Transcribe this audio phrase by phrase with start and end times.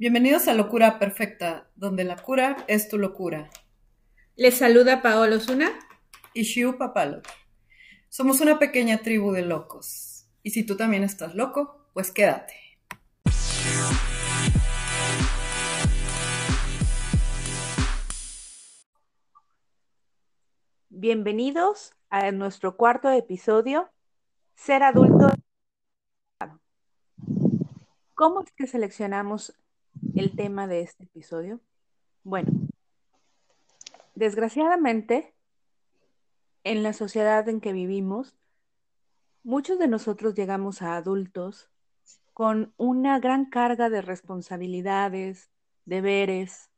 [0.00, 3.50] Bienvenidos a Locura Perfecta, donde la cura es tu locura.
[4.36, 5.76] Les saluda Paolo Osuna
[6.34, 7.20] y Shiu Papalo.
[8.08, 10.28] Somos una pequeña tribu de locos.
[10.44, 12.54] Y si tú también estás loco, pues quédate.
[20.90, 23.90] Bienvenidos a nuestro cuarto episodio,
[24.54, 25.26] Ser adulto.
[28.14, 29.58] ¿Cómo es que seleccionamos
[30.18, 31.60] el tema de este episodio?
[32.24, 32.50] Bueno,
[34.14, 35.32] desgraciadamente,
[36.64, 38.36] en la sociedad en que vivimos,
[39.44, 41.70] muchos de nosotros llegamos a adultos
[42.34, 45.50] con una gran carga de responsabilidades,
[45.84, 46.70] deberes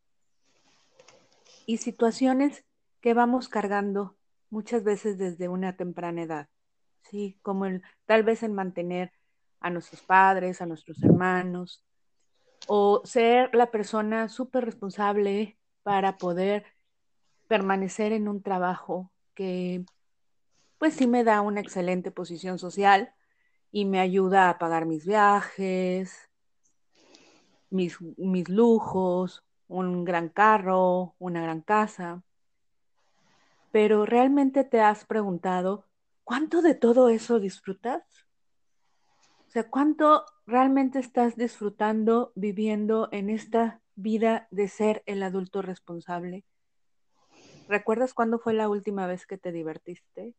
[1.66, 2.64] y situaciones
[3.00, 4.16] que vamos cargando
[4.50, 6.48] muchas veces desde una temprana edad,
[7.02, 7.38] ¿sí?
[7.42, 9.12] Como el, tal vez en mantener
[9.60, 11.84] a nuestros padres, a nuestros hermanos,
[12.66, 16.64] o ser la persona súper responsable para poder
[17.48, 19.84] permanecer en un trabajo que
[20.78, 23.12] pues sí me da una excelente posición social
[23.72, 26.30] y me ayuda a pagar mis viajes,
[27.70, 32.22] mis, mis lujos, un gran carro, una gran casa.
[33.72, 35.86] Pero realmente te has preguntado,
[36.24, 38.02] ¿cuánto de todo eso disfrutas?
[39.50, 46.44] O sea, ¿cuánto realmente estás disfrutando viviendo en esta vida de ser el adulto responsable?
[47.66, 50.36] ¿Recuerdas cuándo fue la última vez que te divertiste?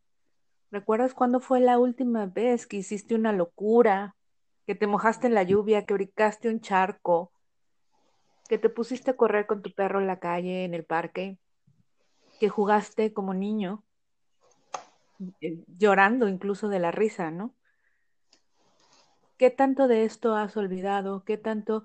[0.70, 4.16] ¿Recuerdas cuándo fue la última vez que hiciste una locura?
[4.66, 7.32] Que te mojaste en la lluvia, que brincaste un charco,
[8.48, 11.36] que te pusiste a correr con tu perro en la calle, en el parque,
[12.40, 13.84] que jugaste como niño,
[15.42, 17.54] eh, llorando incluso de la risa, ¿no?
[19.42, 21.24] ¿Qué tanto de esto has olvidado?
[21.24, 21.82] ¿Qué tanto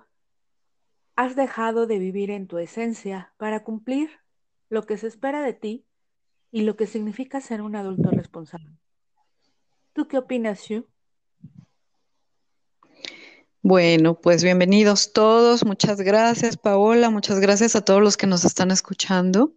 [1.15, 4.11] has dejado de vivir en tu esencia para cumplir
[4.69, 5.83] lo que se espera de ti
[6.51, 8.77] y lo que significa ser un adulto responsable?
[9.93, 10.85] ¿Tú qué opinas, Shu?
[13.63, 15.65] Bueno, pues bienvenidos todos.
[15.65, 17.09] Muchas gracias, Paola.
[17.09, 19.55] Muchas gracias a todos los que nos están escuchando.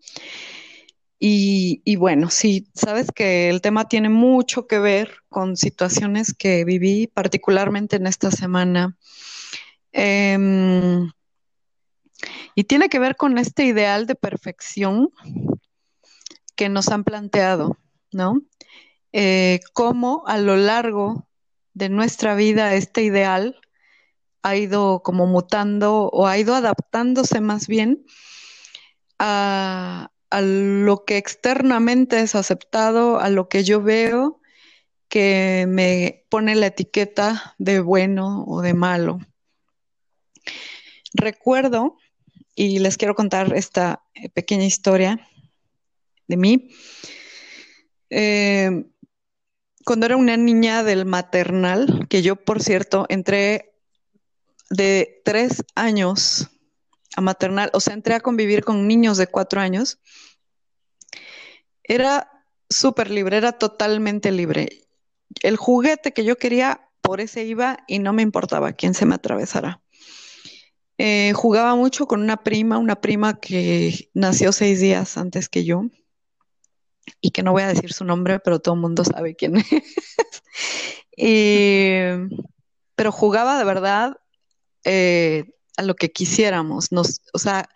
[1.22, 7.08] Y, bueno, sí, sabes que el tema tiene mucho que ver con situaciones que viví,
[7.08, 8.96] particularmente en esta semana.
[9.92, 11.10] Em,
[12.54, 15.10] y tiene que ver con este ideal de perfección
[16.56, 17.76] que nos han planteado,
[18.12, 18.40] ¿no?
[19.12, 21.28] Eh, cómo a lo largo
[21.74, 23.60] de nuestra vida este ideal
[24.42, 28.06] ha ido como mutando o ha ido adaptándose más bien
[29.18, 34.40] a, a lo que externamente es aceptado, a lo que yo veo
[35.08, 39.18] que me pone la etiqueta de bueno o de malo.
[41.12, 41.96] Recuerdo,
[42.54, 45.28] y les quiero contar esta eh, pequeña historia
[46.28, 46.70] de mí,
[48.10, 48.84] eh,
[49.84, 53.72] cuando era una niña del maternal, que yo, por cierto, entré
[54.68, 56.48] de tres años
[57.16, 59.98] a maternal, o sea, entré a convivir con niños de cuatro años,
[61.82, 62.30] era
[62.68, 64.86] súper libre, era totalmente libre.
[65.42, 69.14] El juguete que yo quería, por ese iba y no me importaba quién se me
[69.16, 69.80] atravesara.
[70.98, 75.84] Eh, jugaba mucho con una prima, una prima que nació seis días antes que yo
[77.20, 79.66] y que no voy a decir su nombre, pero todo el mundo sabe quién es.
[82.94, 84.16] pero jugaba de verdad
[84.84, 86.92] eh, a lo que quisiéramos.
[86.92, 87.68] Nos, o sea,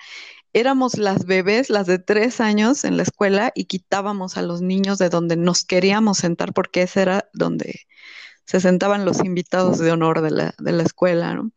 [0.52, 4.98] éramos las bebés, las de tres años en la escuela y quitábamos a los niños
[4.98, 7.80] de donde nos queríamos sentar porque ese era donde
[8.46, 11.50] se sentaban los invitados de honor de la, de la escuela, ¿no?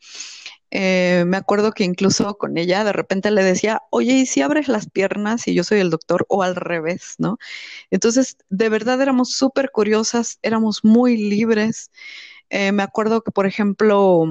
[0.70, 4.68] Eh, me acuerdo que incluso con ella de repente le decía, oye, ¿y si abres
[4.68, 6.26] las piernas y yo soy el doctor?
[6.30, 7.38] O al revés, ¿no?
[7.92, 11.92] Entonces, de verdad éramos súper curiosas, éramos muy libres.
[12.50, 14.26] Eh, me acuerdo que, por ejemplo,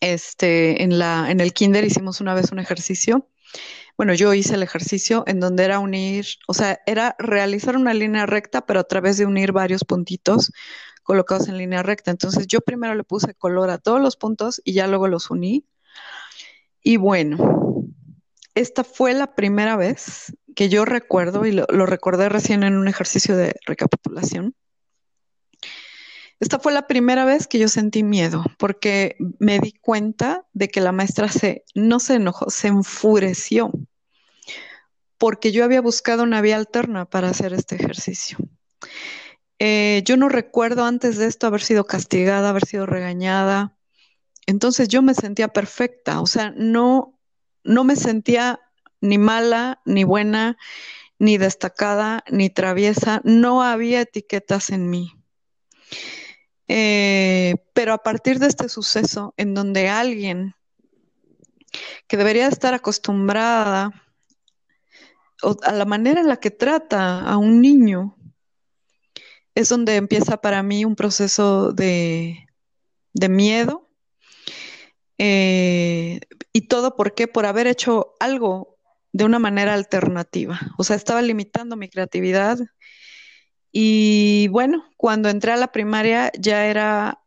[0.00, 3.28] este, en, el kinder hicimos una vez un ejercicio.
[3.96, 8.26] Bueno, yo hice el ejercicio en donde era unir, o sea, era realizar una línea
[8.26, 10.50] recta, pero a través de unir varios puntitos
[11.02, 12.10] colocados en línea recta.
[12.10, 15.66] Entonces yo primero le puse color a todos los puntos y ya luego los uní.
[16.82, 17.86] Y bueno,
[18.54, 23.36] esta fue la primera vez que yo recuerdo, y lo recordé recién en un ejercicio
[23.36, 24.54] de recapitulación,
[26.42, 30.80] esta fue la primera vez que yo sentí miedo, porque me di cuenta de que
[30.80, 33.70] la maestra se, no se enojó, se enfureció,
[35.18, 38.38] porque yo había buscado una vía alterna para hacer este ejercicio.
[39.60, 43.76] Eh, yo no recuerdo antes de esto haber sido castigada, haber sido regañada.
[44.44, 47.20] Entonces yo me sentía perfecta, o sea, no,
[47.62, 48.58] no me sentía
[49.00, 50.58] ni mala, ni buena,
[51.20, 55.12] ni destacada, ni traviesa, no había etiquetas en mí.
[56.74, 60.54] Eh, pero a partir de este suceso, en donde alguien
[62.08, 63.90] que debería estar acostumbrada
[65.64, 68.16] a la manera en la que trata a un niño,
[69.54, 72.46] es donde empieza para mí un proceso de,
[73.28, 73.90] miedo.
[75.18, 76.20] Eh,
[76.54, 77.28] y todo por qué?
[77.28, 78.78] Por haber hecho algo
[79.12, 80.58] de una manera alternativa.
[80.78, 82.58] O sea, estaba limitando mi creatividad.
[83.72, 87.22] Y bueno, cuando entré a la primaria ya era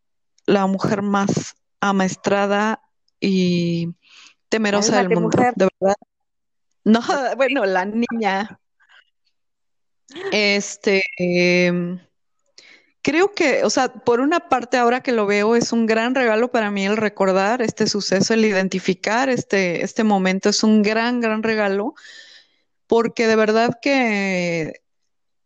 [0.46, 2.82] la mujer más amaestrada
[3.20, 3.96] y
[4.50, 5.96] temerosa del mundo, de verdad.
[6.84, 7.02] No,
[7.38, 8.60] bueno, la niña.
[10.32, 12.00] Este, em,
[13.02, 16.52] creo que, o sea, por una parte ahora que lo veo es un gran regalo
[16.52, 21.42] para mí el recordar este suceso, el identificar este, este momento, es un gran, gran
[21.42, 21.96] regalo,
[22.86, 24.85] porque de verdad que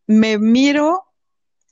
[0.09, 1.05] me miro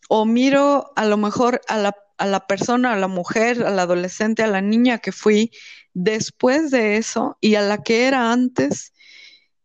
[0.10, 3.82] o miro a lo mejor a la, a la persona, a la mujer, a la
[3.82, 5.52] adolescente, a la niña que fui
[5.96, 8.94] después de eso y a la que era antes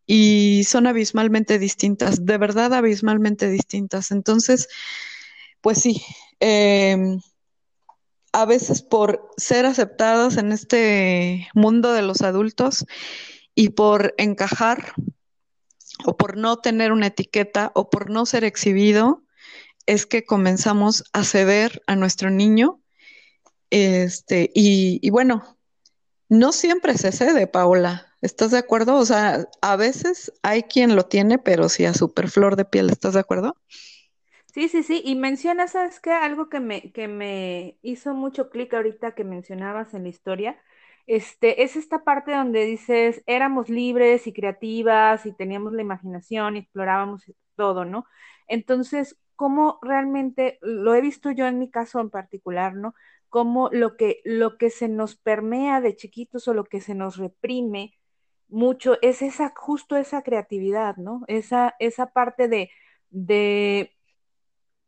[0.06, 4.10] y son abismalmente distintas, de verdad abismalmente distintas.
[4.10, 4.68] Entonces,
[5.60, 6.02] pues sí,
[6.40, 7.20] em,
[8.32, 12.86] a veces por ser aceptados en este mundo de los adultos
[13.54, 14.94] y por encajar
[16.04, 19.22] o por no tener una etiqueta o por no ser exhibido,
[19.86, 22.80] es que comenzamos a ceder a nuestro niño.
[23.70, 25.58] Este, y, bueno,
[26.28, 28.14] no siempre se cede, Paola.
[28.20, 28.96] ¿Estás de acuerdo?
[28.96, 32.90] O sea, a veces hay quien lo tiene, pero sí a super flor de piel,
[32.90, 33.56] ¿estás de acuerdo?
[34.52, 35.02] Sí, sí, sí.
[35.04, 36.12] Y menciona, ¿sabes qué?
[36.12, 40.62] Algo que me, que me hizo mucho clic ahorita que mencionabas en la historia.
[41.06, 46.60] Este, es esta parte donde dices, éramos libres y creativas y teníamos la imaginación y
[46.60, 47.24] explorábamos
[47.56, 48.06] todo, ¿no?
[48.48, 52.94] Entonces, ¿cómo realmente, lo he visto yo en mi caso en particular, ¿no?
[53.28, 57.16] Cómo lo que, lo que se nos permea de chiquitos o lo que se nos
[57.16, 57.94] reprime
[58.48, 61.24] mucho es esa, justo esa creatividad, ¿no?
[61.26, 62.70] Esa, esa parte de,
[63.10, 63.92] de,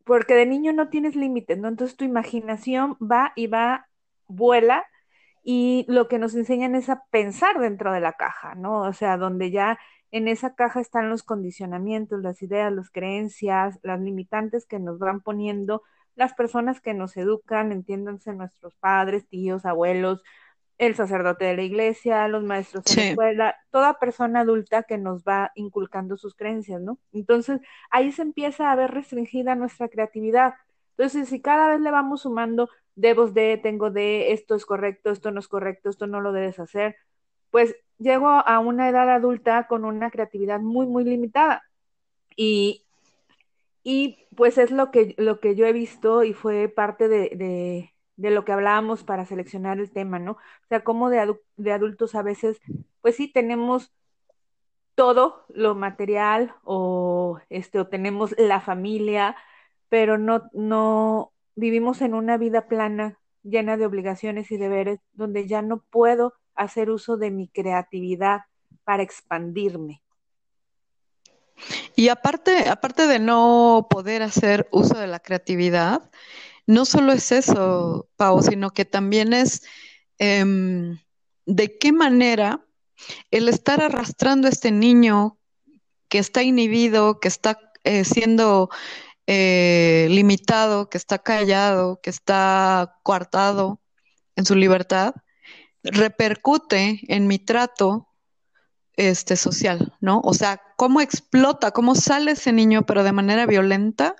[0.04, 1.68] porque de niño no tienes límites, ¿no?
[1.68, 3.88] Entonces tu imaginación va y va,
[4.28, 4.84] vuela,
[5.44, 8.80] y lo que nos enseñan es a pensar dentro de la caja, ¿no?
[8.82, 9.78] O sea, donde ya
[10.10, 15.20] en esa caja están los condicionamientos, las ideas, las creencias, las limitantes que nos van
[15.20, 15.82] poniendo
[16.16, 20.22] las personas que nos educan, entiéndanse nuestros padres, tíos, abuelos,
[20.78, 25.24] el sacerdote de la iglesia, los maestros de la escuela, toda persona adulta que nos
[25.24, 26.98] va inculcando sus creencias, ¿no?
[27.12, 30.54] Entonces, ahí se empieza a ver restringida nuestra creatividad.
[30.96, 35.30] Entonces, si cada vez le vamos sumando, debo de, tengo de, esto es correcto, esto
[35.30, 36.96] no es correcto, esto no lo debes hacer,
[37.50, 41.62] pues llego a una edad adulta con una creatividad muy, muy limitada.
[42.36, 42.86] Y,
[43.82, 48.30] y pues es lo que, lo que yo he visto y fue parte de de
[48.30, 50.32] lo que hablábamos para seleccionar el tema, ¿no?
[50.32, 52.60] O sea, como de, de adultos a veces,
[53.00, 53.92] pues sí, tenemos
[54.94, 59.36] todo lo material o, este, o tenemos la familia,
[59.94, 65.62] pero no, no vivimos en una vida plana, llena de obligaciones y deberes, donde ya
[65.62, 68.40] no puedo hacer uso de mi creatividad
[68.82, 70.02] para expandirme.
[71.94, 76.10] Y aparte, aparte de no poder hacer uso de la creatividad,
[76.66, 79.62] no solo es eso, Pau, sino que también es
[80.18, 80.98] em,
[81.46, 82.66] de qué manera
[83.30, 85.38] el estar arrastrando a este niño
[86.08, 88.70] que está inhibido, que está eh, siendo
[89.26, 93.80] eh, limitado, que está callado, que está coartado
[94.36, 95.14] en su libertad,
[95.82, 98.08] repercute en mi trato
[98.96, 100.20] este, social, ¿no?
[100.24, 104.14] O sea, cómo explota, cómo sale ese niño, pero de manera violenta,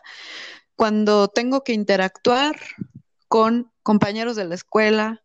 [0.76, 2.58] cuando tengo que interactuar
[3.28, 5.22] con compañeros de la escuela,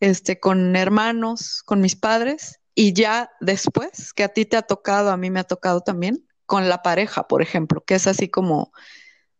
[0.00, 5.10] este, con hermanos, con mis padres, y ya después, que a ti te ha tocado,
[5.10, 8.72] a mí me ha tocado también, con la pareja, por ejemplo, que es así como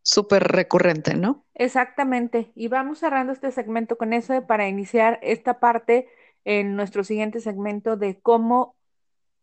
[0.01, 1.45] súper recurrente, ¿no?
[1.55, 2.51] Exactamente.
[2.55, 6.07] Y vamos cerrando este segmento con eso para iniciar esta parte
[6.43, 8.75] en nuestro siguiente segmento de cómo,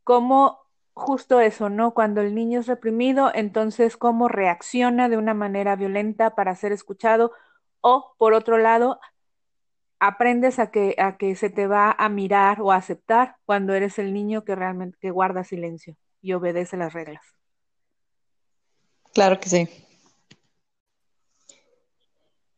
[0.04, 0.60] cómo
[0.94, 1.94] justo eso, ¿no?
[1.94, 7.32] Cuando el niño es reprimido, entonces cómo reacciona de una manera violenta para ser escuchado
[7.80, 9.00] o por otro lado,
[9.98, 13.98] aprendes a que a que se te va a mirar o a aceptar cuando eres
[13.98, 17.24] el niño que realmente que guarda silencio y obedece las reglas.
[19.12, 19.68] Claro que sí.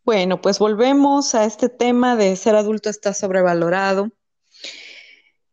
[0.05, 4.11] Bueno, pues volvemos a este tema de ser adulto está sobrevalorado.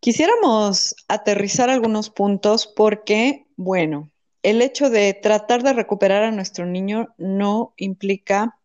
[0.02, 4.12] Quisiéramos aterrizar algunos puntos porque, bueno,
[4.44, 8.60] el hecho de tratar de recuperar a nuestro niño no implica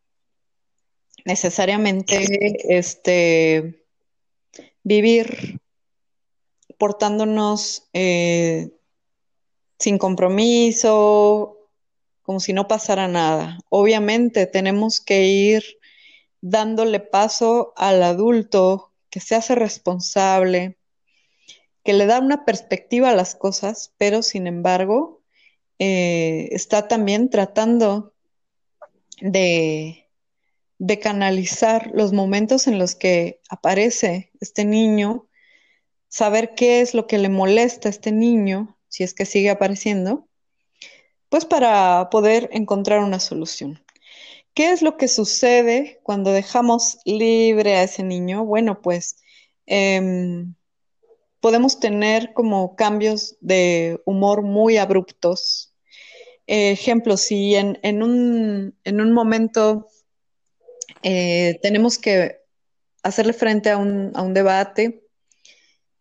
[1.24, 3.84] necesariamente este,
[4.82, 5.60] vivir
[6.78, 8.70] portándonos eh,
[9.78, 11.55] sin compromiso,
[12.26, 13.60] como si no pasara nada.
[13.68, 15.62] Obviamente tenemos que ir
[16.40, 20.76] dándole paso al adulto que se hace responsable,
[21.84, 25.22] que le da una perspectiva a las cosas, pero sin embargo
[25.78, 28.12] eh, está también tratando
[29.20, 30.08] de,
[30.78, 35.28] de canalizar los momentos en los que aparece este niño,
[36.08, 40.26] saber qué es lo que le molesta a este niño, si es que sigue apareciendo,
[41.28, 43.80] pues para poder encontrar una solución.
[44.56, 48.44] ¿Qué es lo que sucede cuando dejamos libre a ese niño?
[48.46, 49.18] Bueno, pues
[49.66, 50.54] em,
[51.40, 55.74] podemos tener como cambios de humor muy abruptos.
[56.46, 59.88] ejemplo, si en, un, momento
[61.02, 62.40] eh, tenemos que
[63.02, 65.06] hacerle frente a un, debate,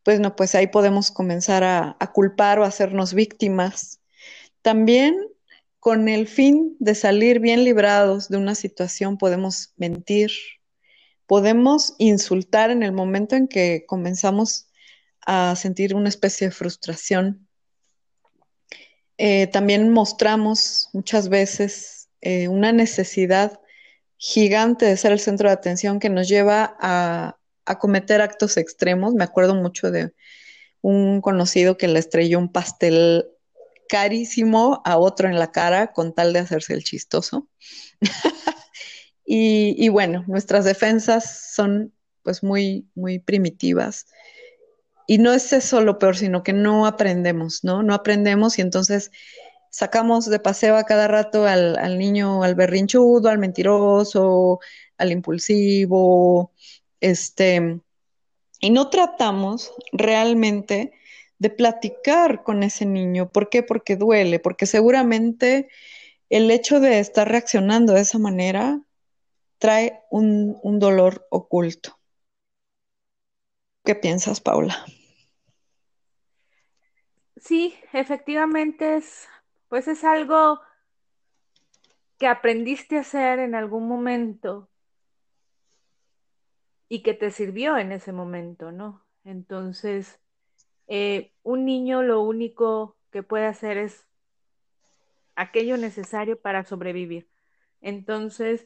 [0.04, 4.00] pues no, pues ahí podemos comenzar a, a culpar o hacernos víctimas.
[4.66, 5.16] También
[5.80, 10.32] con el fin de salir bien librados de una situación podemos mentir,
[11.28, 14.66] podemos insultar en el momento en que comenzamos
[15.24, 17.48] a sentir una especie de frustración.
[19.20, 23.62] Eh, también mostramos muchas veces eh, una necesidad
[24.18, 29.14] gigante de ser el centro de atención que nos lleva a, a cometer actos extremos.
[29.14, 30.16] Me acuerdo mucho de
[30.82, 33.28] un conocido que le estrelló un pastel
[33.88, 37.48] carísimo a otro en la cara con tal de hacerse el chistoso.
[39.26, 44.08] y, bueno, nuestras defensas son pues muy, muy primitivas.
[45.08, 47.84] Y no es eso lo peor, sino que no aprendemos, ¿no?
[47.84, 49.12] No aprendemos y entonces
[49.70, 54.60] sacamos de paseo a cada rato al, al niño, al berrinchudo, al mentiroso,
[54.98, 56.54] al impulsivo,
[57.00, 57.82] este,
[58.60, 60.94] y no tratamos realmente
[61.38, 63.30] de platicar con ese niño.
[63.30, 63.64] ¿Por qué?
[63.64, 65.70] Porque duele, porque seguramente
[66.30, 68.82] el hecho de estar reaccionando de esa manera
[69.58, 71.98] trae un, dolor oculto.
[73.84, 74.86] ¿Qué piensas, Paula?
[77.38, 79.28] Sí, efectivamente es,
[79.70, 80.60] pues es algo
[82.18, 84.70] que aprendiste a hacer en algún momento
[86.88, 89.06] y que te sirvió en ese momento, ¿no?
[89.24, 90.20] Entonces,
[90.88, 94.06] eh, un niño lo único que puede hacer es
[95.36, 97.30] aquello necesario para sobrevivir.
[97.82, 98.66] Entonces,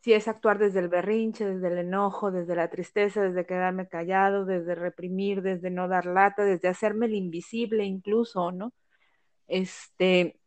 [0.00, 4.44] si es actuar desde el berrinche, desde el enojo, desde la tristeza, desde quedarme callado,
[4.44, 8.72] desde reprimir, desde no dar lata, desde hacerme el invisible incluso, ¿no?
[9.48, 10.38] Este,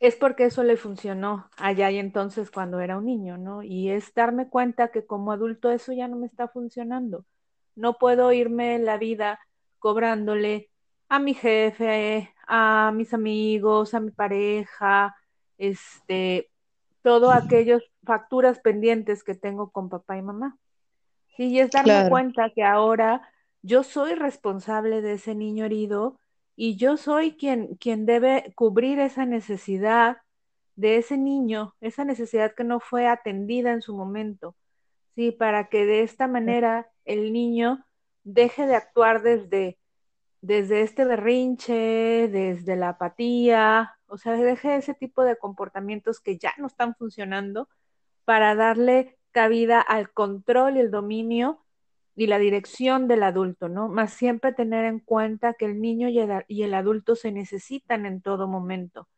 [0.00, 3.62] es porque eso le funcionó allá y entonces cuando era un niño, ¿no?
[3.62, 7.24] Y es darme cuenta que como adulto eso ya no me está funcionando.
[7.74, 9.40] No puedo irme en la vida
[9.78, 10.70] cobrándole
[11.08, 15.16] a mi jefe, a mis amigos, a mi pareja,
[15.56, 16.50] este,
[17.02, 20.56] todo aquellas facturas pendientes que tengo con papá y mamá.
[21.36, 23.30] Sí, y es darme cuenta que ahora
[23.62, 26.18] yo soy responsable de ese niño herido
[26.56, 30.18] y yo soy quien, quien debe cubrir esa necesidad
[30.74, 34.54] de ese niño, esa necesidad que no fue atendida en su momento,
[35.14, 37.84] sí, para que de esta manera el niño
[38.32, 39.78] deje de actuar desde,
[40.40, 46.52] desde este berrinche, desde la apatía, o sea, deje ese tipo de comportamientos que ya
[46.58, 47.68] no están funcionando
[48.24, 51.64] para darle cabida al control y el dominio
[52.16, 53.88] y la dirección del adulto, ¿no?
[53.88, 58.06] Más siempre tener en cuenta que el niño y el, y el adulto se necesitan
[58.06, 59.08] en todo momento.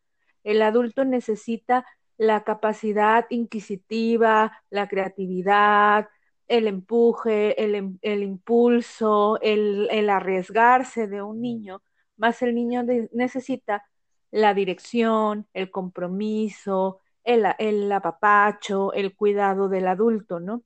[0.43, 1.85] El adulto necesita
[2.17, 6.09] la capacidad inquisitiva, la creatividad,
[6.51, 11.81] el empuje, el, em, impulso, el, arriesgarse de un niño,
[12.17, 13.85] más el niño necesita
[14.31, 20.63] la dirección, el compromiso, el, el, apapacho, el cuidado del adulto, ¿no?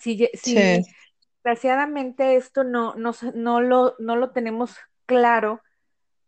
[0.00, 0.84] Si, si
[1.42, 5.62] desgraciadamente esto no, no, no, lo, no lo tenemos claro,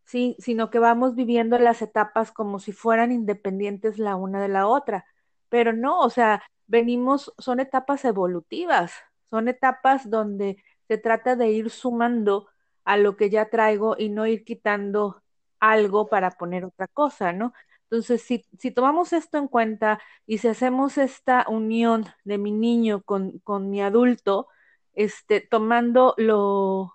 [0.04, 0.34] ¿sí?
[0.40, 5.06] sino que vamos viviendo las etapas como si fueran independientes la una de la otra.
[5.50, 8.92] Pero no, o sea, venimos, son etapas evolutivas,
[9.30, 12.48] son etapas donde se trata de ir sumando
[12.84, 15.22] a lo que ya traigo y no ir quitando
[15.60, 17.52] algo para poner otra cosa, ¿no?
[17.84, 23.02] Entonces, si, si tomamos esto en cuenta y si hacemos esta unión de mi niño
[23.02, 24.48] con, con mi adulto,
[24.94, 26.94] este, tomando lo,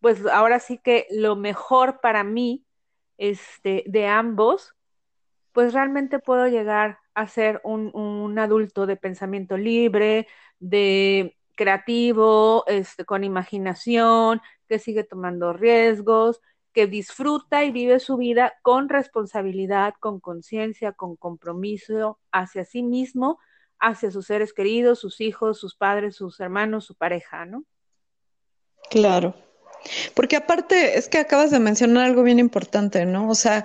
[0.00, 2.64] pues ahora sí que lo mejor para mí,
[3.16, 4.74] este, de ambos,
[5.58, 10.28] pues realmente puedo llegar a ser un, adulto de pensamiento libre,
[10.60, 16.40] de creativo, este, con imaginación, que sigue tomando riesgos,
[16.72, 23.40] que disfruta y vive su vida con responsabilidad, con conciencia, con compromiso hacia sí mismo,
[23.80, 27.64] hacia sus seres queridos, sus hijos, sus padres, sus hermanos, su pareja, ¿no?
[28.90, 29.34] Claro.
[30.14, 33.28] Porque aparte es que acabas de mencionar algo bien importante, ¿no?
[33.28, 33.64] O sea,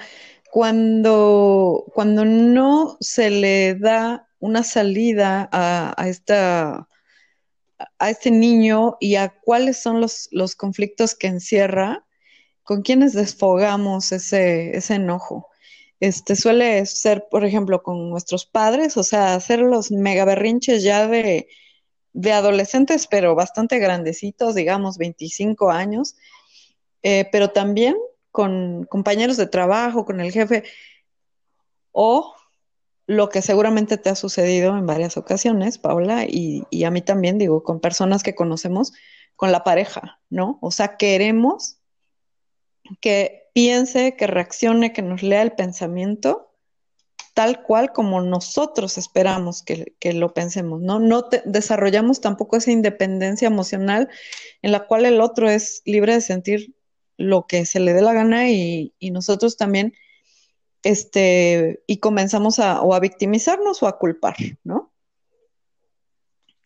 [0.54, 6.88] cuando, cuando no se le da una salida a, esta
[7.98, 12.06] a este niño y a cuáles son los, los conflictos que encierra,
[12.62, 15.48] con quienes desfogamos ese, ese enojo.
[16.00, 21.08] Este suele ser, por ejemplo, con nuestros padres, o sea, hacer los mega berrinches ya
[21.08, 21.48] de,
[22.14, 26.16] de adolescentes, pero bastante grandecitos, digamos, 25 años,
[27.02, 27.96] eh, pero también
[28.34, 30.64] con compañeros de trabajo, con el jefe,
[31.92, 32.34] o
[33.06, 37.38] lo que seguramente te ha sucedido en varias ocasiones, Paula, y, y, a mí también,
[37.38, 38.92] digo, con personas que conocemos,
[39.36, 40.58] con la pareja, ¿no?
[40.62, 41.78] O sea, queremos
[43.02, 46.50] que piense, que reaccione, que nos lea el pensamiento
[47.36, 51.00] tal cual como nosotros esperamos que, que lo pensemos, ¿no?
[51.00, 54.10] No te, desarrollamos tampoco esa independencia emocional
[54.64, 56.76] en la cual el otro es libre de sentir
[57.18, 59.94] lo que se le dé la gana y, y nosotros también
[60.84, 64.92] este, y comenzamos a, o a victimizarnos o a culpar, ¿no?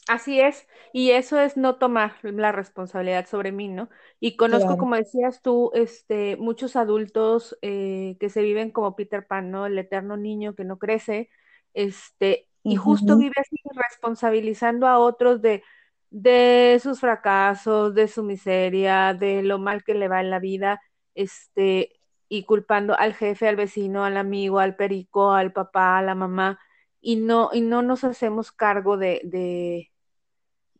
[0.08, 3.90] Así es, y eso es no tomar la responsabilidad sobre mí, ¿no?
[4.22, 4.80] Y conozco, Claro.
[4.80, 9.66] como decías tú, este, muchos adultos eh, que se viven como Peter Pan, ¿no?
[9.66, 11.30] El eterno niño que no crece,
[11.74, 15.62] este, y justo vive así responsabilizando a otros de,
[16.10, 20.82] de sus fracasos, de su miseria, de lo mal que le va en la vida,
[21.16, 22.00] este,
[22.30, 26.60] y culpando al jefe, al vecino, al amigo, al perico, al papá, a la mamá,
[27.02, 29.92] y no, y no nos hacemos cargo de, de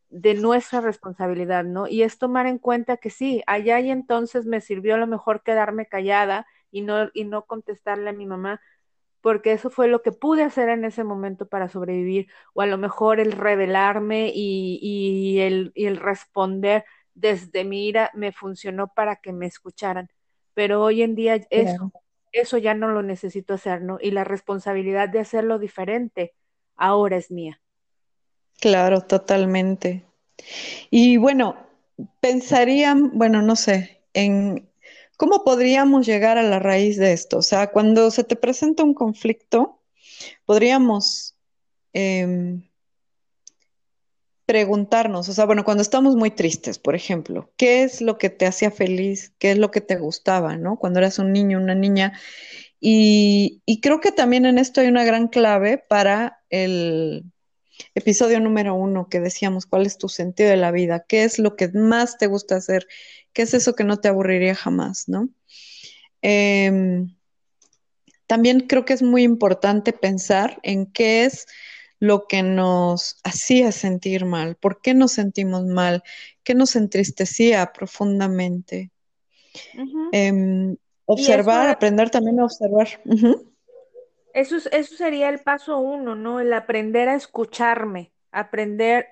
[0.10, 1.88] de nuestra responsabilidad, ¿no?
[1.88, 5.44] Y es tomar en cuenta que sí, allá y entonces me sirvió a lo mejor
[5.44, 8.62] quedarme callada y no, y no contestarle a mi mamá,
[9.28, 12.78] porque eso fue lo que pude hacer en ese momento para sobrevivir, o a lo
[12.78, 19.18] mejor el revelarme y, y, el, y el responder desde mi ira me funcionó para
[19.18, 20.08] que me escucharan,
[20.54, 21.92] pero hoy en día eso,
[22.32, 23.98] eso ya no lo necesito hacer, ¿no?
[24.02, 26.34] Y la responsabilidad de hacerlo diferente
[26.78, 27.60] ahora es mía.
[28.60, 30.06] claro, totalmente.
[30.90, 31.58] Y bueno,
[32.22, 34.67] pensarían, bueno, no sé, en
[35.18, 37.40] cómo podríamos llegar a la raíz de esto.
[37.40, 39.82] O sea, cuando se te presenta un conflicto,
[40.46, 41.36] podríamos
[41.94, 42.64] em,
[44.46, 48.46] preguntarnos, o sea, bueno, cuando estamos muy tristes, por ejemplo, ¿qué es lo que te
[48.46, 49.34] hacía feliz?
[49.40, 50.78] ¿Qué es lo que te gustaba, ¿no?
[50.78, 52.14] Cuando eras un niño, una niña.
[52.80, 57.26] Y, y creo que también en esto hay una gran clave para el
[57.96, 61.06] episodio número uno que decíamos, ¿cuál es tu sentido de la vida?
[61.08, 62.88] ¿Qué es lo que más te gusta hacer?
[63.34, 65.30] ¿Qué es eso que no te aburriría jamás, ¿no?
[66.22, 67.16] Em,
[68.26, 71.48] también creo que es muy importante pensar en qué es
[72.00, 76.04] lo que nos hacía sentir mal, por qué nos sentimos mal,
[76.44, 78.92] qué nos entristecía profundamente.
[80.12, 82.88] Em, observar, aprender también a observar.
[84.42, 86.40] Eso es- eso sería el paso uno, ¿no?
[86.40, 89.08] El aprender a escucharme, aprender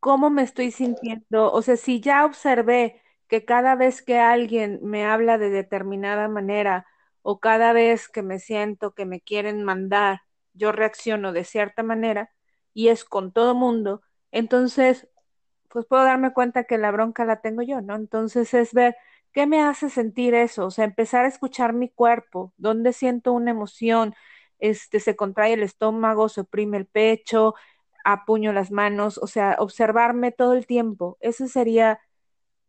[0.00, 1.52] cómo me estoy sintiendo.
[1.52, 6.86] O sea, si ya observé que cada vez que alguien me habla de determinada manera
[7.22, 10.22] o cada vez que me siento que me quieren mandar,
[10.54, 12.30] yo reacciono de cierta manera
[12.74, 15.08] y es con todo mundo, entonces,
[15.68, 17.94] pues puedo darme cuenta que la bronca la tengo yo, ¿no?
[17.96, 18.96] Entonces es ver
[19.32, 23.50] qué me hace sentir eso, o sea, empezar a escuchar mi cuerpo, dónde siento una
[23.50, 24.14] emoción,
[24.58, 27.54] este, se contrae el estómago, se oprime el pecho,
[28.04, 31.18] apuño las manos, o sea, observarme todo el tiempo.
[31.20, 32.00] Ese sería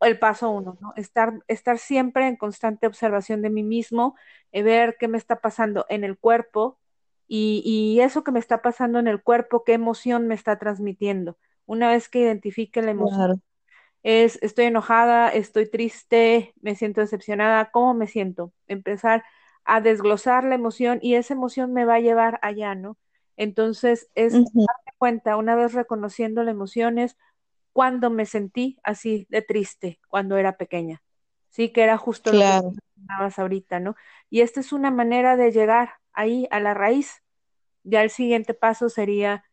[0.01, 0.93] el paso uno, ¿no?
[0.95, 4.15] Estar, estar siempre en constante observación de mí mismo,
[4.51, 6.79] eh, ver qué me está pasando en el cuerpo
[7.27, 11.37] y, y eso que me está pasando en el cuerpo, qué emoción me está transmitiendo.
[11.65, 13.41] Una vez que identifique la emoción, claro,
[14.03, 18.53] es estoy enojada, estoy triste, me siento decepcionada, ¿cómo me siento?
[18.67, 19.23] Empezar
[19.67, 22.97] a desglosar la emoción y esa emoción me va a llevar allá, ¿no?
[23.35, 27.17] Entonces es darme cuenta, una vez reconociendo las emociones,
[27.73, 31.03] cuando me sentí así de triste cuando era pequeña.
[31.49, 33.95] Sí, que era justo lo que mencionabas ahorita, ¿no?
[34.29, 37.21] Y esta es una manera de llegar ahí a la raíz.
[37.83, 39.43] Ya el siguiente paso sería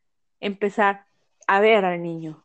[0.40, 1.07] empezar
[1.46, 2.42] a ver al niño.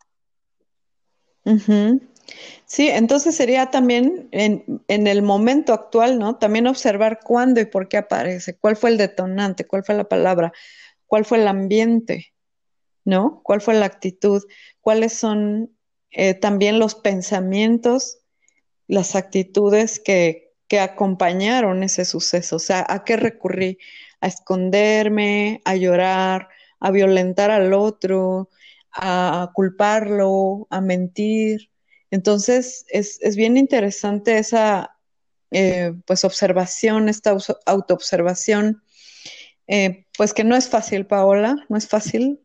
[2.65, 6.38] Sí, entonces sería también en, en, el momento actual, ¿no?
[6.38, 10.54] También observar cuándo y por qué aparece, cuál fue el detonante, cuál fue la palabra,
[11.08, 12.34] cuál fue el ambiente,
[13.06, 13.42] ¿no?
[13.44, 14.44] ¿Cuál fue la actitud?
[14.82, 15.76] ¿Cuáles son
[16.12, 18.20] eh, también los pensamientos,
[18.88, 22.58] las actitudes que, que acompañaron ese suceso?
[22.58, 23.80] O sea, ¿a qué recurrí?
[24.22, 28.50] ¿A esconderme, a llorar, a violentar al otro,
[28.92, 31.70] a culparlo, a mentir?
[32.12, 34.95] Entonces, es, es bien interesante esa
[35.52, 38.84] eh, pues observación, esta autoobservación,
[39.67, 42.39] eh, pues que no es fácil, Paola, no es fácil,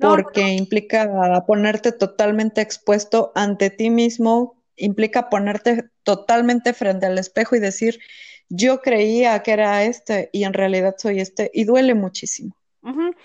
[0.00, 7.60] porque implica ponerte totalmente expuesto ante ti mismo, implica ponerte totalmente frente al espejo y
[7.60, 8.00] decir,
[8.48, 12.56] yo creía que era este y en realidad soy este, y duele muchísimo.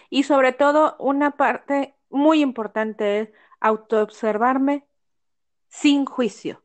[0.09, 4.85] Y sobre todo, una parte muy importante es autoobservarme
[5.67, 6.61] sin juicio.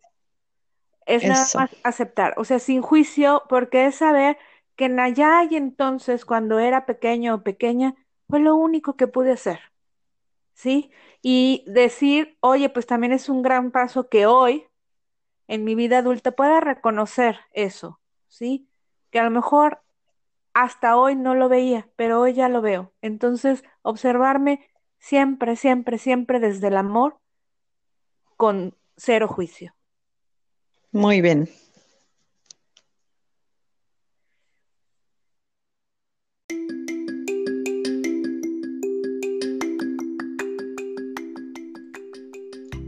[1.06, 4.38] Es nada más aceptar, o sea, sin juicio, porque es saber
[4.76, 7.94] que en allá y entonces, cuando era pequeño o pequeña,
[8.28, 9.60] fue lo único que pude hacer.
[10.54, 10.90] ¿Sí?
[11.22, 14.66] Y decir, oye, pues también es un gran paso que hoy,
[15.48, 18.68] en mi vida adulta, pueda reconocer eso, ¿sí?
[19.10, 19.82] Que a lo mejor
[20.52, 22.92] hasta hoy no lo veía, pero hoy ya lo veo.
[23.00, 27.18] Entonces, observarme siempre, siempre, siempre desde el amor,
[28.36, 29.74] con cero juicio.
[30.92, 31.48] Muy bien.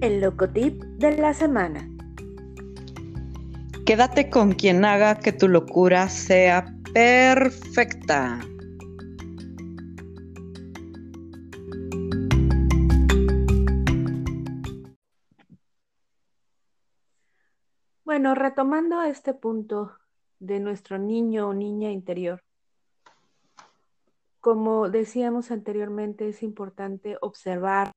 [0.00, 1.88] El locotip de la semana.
[3.86, 8.40] Quédate con quien haga que tu locura sea perfecta.
[18.22, 19.98] Bueno, retomando este punto
[20.38, 22.40] de nuestro niño o niña interior,
[24.38, 27.90] como decíamos anteriormente, es importante observar,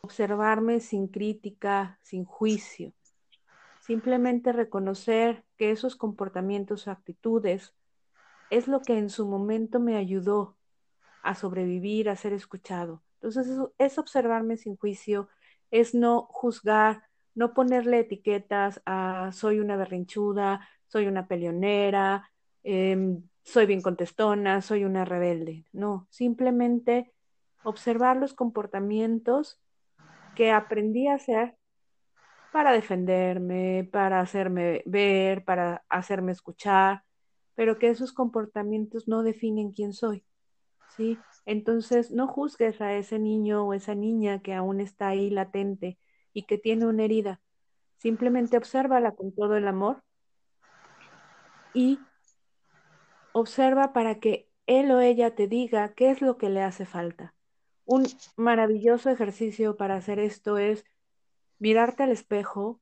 [0.00, 2.92] observarme sin crítica, sin juicio,
[3.78, 7.72] simplemente reconocer que esos comportamientos o actitudes
[8.50, 10.56] es lo que en su momento me ayudó
[11.22, 13.04] a sobrevivir, a ser escuchado.
[13.20, 13.46] Entonces,
[13.78, 15.28] es observarme sin juicio,
[15.70, 22.30] es no juzgar, no ponerle etiquetas a soy una berrinchuda, soy una peleonera,
[22.62, 25.64] em, soy bien contestona, soy una rebelde.
[25.72, 27.12] No, simplemente
[27.62, 29.60] observar los comportamientos
[30.34, 31.56] que aprendí a hacer
[32.52, 37.04] para defenderme, para hacerme ver, para hacerme escuchar,
[37.54, 40.24] pero que esos comportamientos no definen quién soy.
[40.96, 41.18] ¿Sí?
[41.46, 45.98] Entonces, no juzgues a ese niño o esa niña que aún está ahí latente
[46.32, 47.40] y que tiene una herida.
[47.96, 50.02] Simplemente obsérvala con todo el amor
[51.74, 51.98] y
[53.32, 57.34] observa para que él o ella te diga qué es lo que le hace falta.
[57.84, 60.84] Un maravilloso ejercicio para hacer esto es
[61.58, 62.80] mirarte al espejo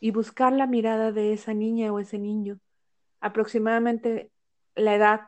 [0.00, 2.60] y buscar la mirada de esa niña o ese niño,
[3.20, 4.30] aproximadamente
[4.74, 5.20] la edad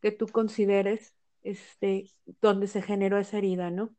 [0.00, 3.94] que tú consideres este, donde se generó esa herida, ¿no?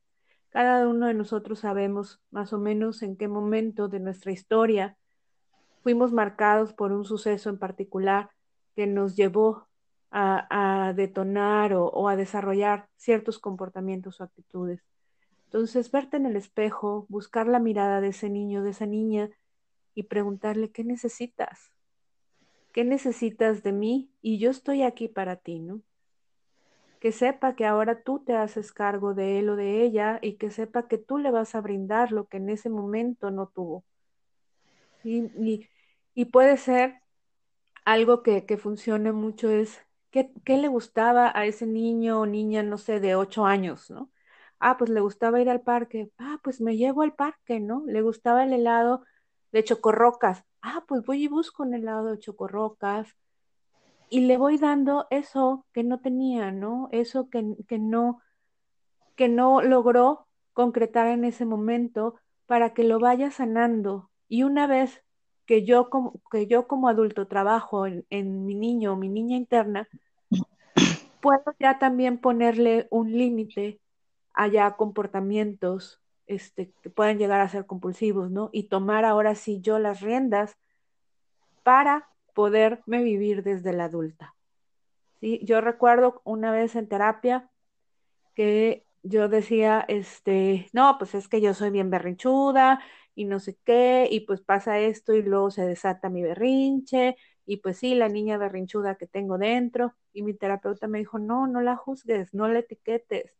[0.53, 4.95] Cada uno de nosotros sabemos más o menos en qué momento de nuestra historia
[5.81, 8.29] fuimos marcados por un suceso en particular
[8.75, 9.67] que nos llevó
[10.11, 14.83] a, detonar o, o a desarrollar ciertos comportamientos o actitudes.
[15.45, 19.31] Entonces, verte en el espejo, buscar la mirada de ese niño, de esa niña
[19.95, 21.71] y preguntarle, ¿qué necesitas?
[22.73, 24.11] ¿Qué necesitas de mí?
[24.21, 25.81] Y yo estoy aquí para ti, ¿no?
[27.03, 30.51] Que sepa que ahora tú te haces cargo de él o de ella y que
[30.51, 33.83] sepa que tú le vas a brindar lo que en ese momento no tuvo.
[35.03, 35.67] Y,
[36.31, 37.01] puede ser
[37.83, 42.63] algo que, que funcione mucho es, ¿qué, ¿qué, le gustaba a ese niño o niña,
[42.63, 44.09] no sé, de ocho años, ¿no?
[44.59, 46.09] Ah, pues le gustaba ir al parque.
[46.17, 47.83] Ah, pues me llevo al parque, ¿no?
[47.85, 49.03] Le gustaba el helado
[49.51, 50.45] de chocorrocas.
[50.61, 53.13] Ah, pues voy y busco un helado de chocorrocas
[54.13, 56.87] y le voy dando eso que no tenía, ¿no?
[56.91, 57.41] Eso que,
[57.79, 58.21] no,
[59.15, 62.13] que no logró concretar en ese momento
[62.45, 64.11] para que lo vaya sanando.
[64.27, 65.03] Y una vez
[65.47, 69.89] que yo como, que yo como adulto trabajo en, mi niño o mi niña interna,
[71.19, 73.79] puedo ya también ponerle un límite
[74.35, 78.51] a comportamientos este, que puedan llegar a ser compulsivos, ¿no?
[78.53, 80.55] Y tomar ahora sí yo las riendas
[81.63, 84.35] para poderme vivir desde la adulta.
[85.19, 85.39] ¿sí?
[85.43, 87.49] Yo recuerdo una vez en terapia
[88.35, 92.81] que yo decía, este, no, pues es que yo soy bien berrinchuda
[93.15, 97.15] y no sé qué, y pues pasa esto y luego se desata mi berrinche,
[97.45, 101.45] y pues sí, la niña berrinchuda que tengo dentro, y mi terapeuta me dijo, no,
[101.47, 103.35] no la juzgues, no la etiquetes.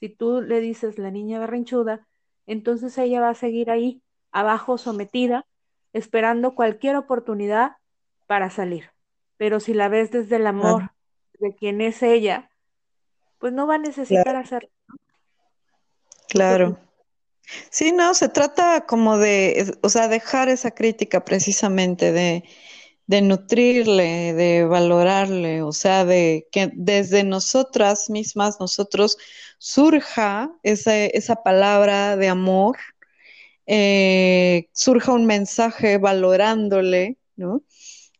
[0.00, 2.06] Si tú le dices la niña berrinchuda,
[2.46, 4.02] entonces ella va a seguir ahí,
[4.32, 5.46] abajo, sometida,
[5.92, 7.76] esperando cualquier oportunidad
[8.26, 8.90] para salir.
[9.36, 10.92] Pero si la ves desde el amor
[11.38, 12.50] de quien es ella,
[13.38, 14.70] pues no va a necesitar hacerlo.
[16.28, 16.78] Claro.
[17.70, 22.44] Sí, no, se trata como de, o sea, dejar esa crítica precisamente, de,
[23.06, 29.18] de nutrirle, de valorarle, o sea, de que desde nosotras mismas, nosotros
[29.58, 32.78] surja esa, esa palabra de amor,
[33.66, 37.62] eh, surja un mensaje valorándole, ¿no?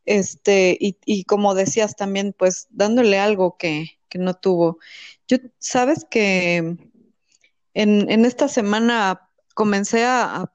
[0.06, 4.78] Este, y, y, como decías también, pues dándole algo que, que no tuvo.
[5.26, 6.76] Yo, sabes que
[7.74, 10.50] en, esta semana comencé a,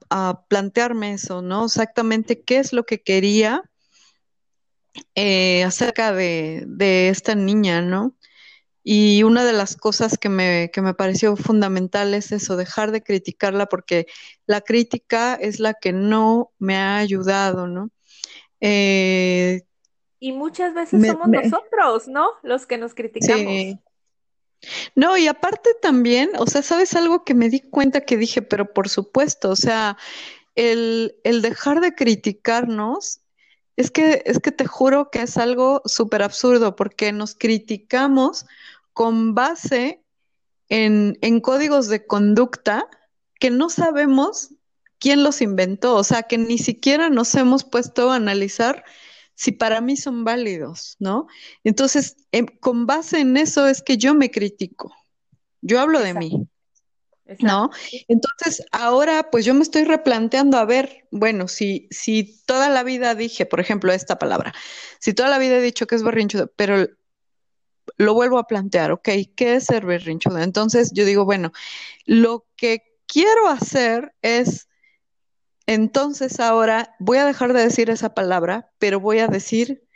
[0.48, 1.66] plantearme eso, ¿no?
[1.66, 3.62] Exactamente qué es lo que quería
[5.14, 8.16] eh, acerca de, esta niña, ¿no?
[8.82, 13.02] Y una de las cosas que me, que me pareció fundamental es eso, dejar de
[13.02, 14.06] criticarla porque
[14.46, 17.90] la crítica es la que no me ha ayudado, ¿no?
[18.60, 19.62] Eh,
[20.18, 22.28] y muchas veces somos nosotros, ¿no?
[22.42, 23.42] Los que nos criticamos.
[23.42, 23.78] Sí.
[24.94, 28.74] No, y aparte también, o sea, ¿sabes algo que me di cuenta que dije, pero
[28.74, 29.96] por supuesto, o sea,
[30.54, 33.20] el, el dejar de criticarnos,
[33.76, 38.44] es que, es que te juro que es algo súper absurdo, porque nos criticamos
[38.92, 40.02] con base
[40.68, 42.86] en, en códigos de conducta
[43.38, 44.50] que no sabemos
[45.00, 48.84] quién los inventó, o sea, que ni siquiera nos hemos puesto a analizar
[49.34, 51.26] si para mí son válidos, ¿no?
[51.64, 54.94] Entonces, em, con base en eso es que yo me critico.
[55.62, 56.46] Yo hablo de mí.
[57.38, 57.70] ¿No?
[58.08, 63.14] Entonces, ahora pues yo me estoy replanteando a ver, bueno, si, si toda la vida
[63.14, 64.52] dije, por ejemplo, esta palabra,
[64.98, 66.88] si toda la vida he dicho que es berrinchudo, pero
[67.98, 70.40] lo vuelvo a plantear, ok, ¿qué es ser berrinchudo?
[70.40, 71.52] Entonces yo digo, bueno,
[72.04, 74.68] lo que quiero hacer es
[75.70, 79.86] entonces ahora voy a dejar de decir esa palabra, pero voy a decir,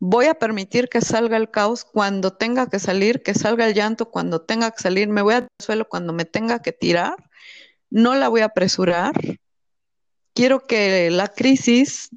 [0.00, 4.10] voy a permitir que salga el caos cuando tenga que salir, que salga el llanto
[4.10, 7.14] cuando tenga que salir, me voy al suelo cuando me tenga que tirar,
[7.90, 9.12] no la voy a apresurar.
[10.34, 12.10] Quiero que la crisis,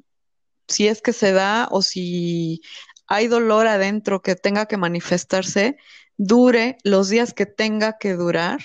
[0.66, 2.62] si es que se da o si
[3.06, 5.76] hay dolor adentro que tenga que manifestarse,
[6.16, 8.58] dure los días que tenga que durar.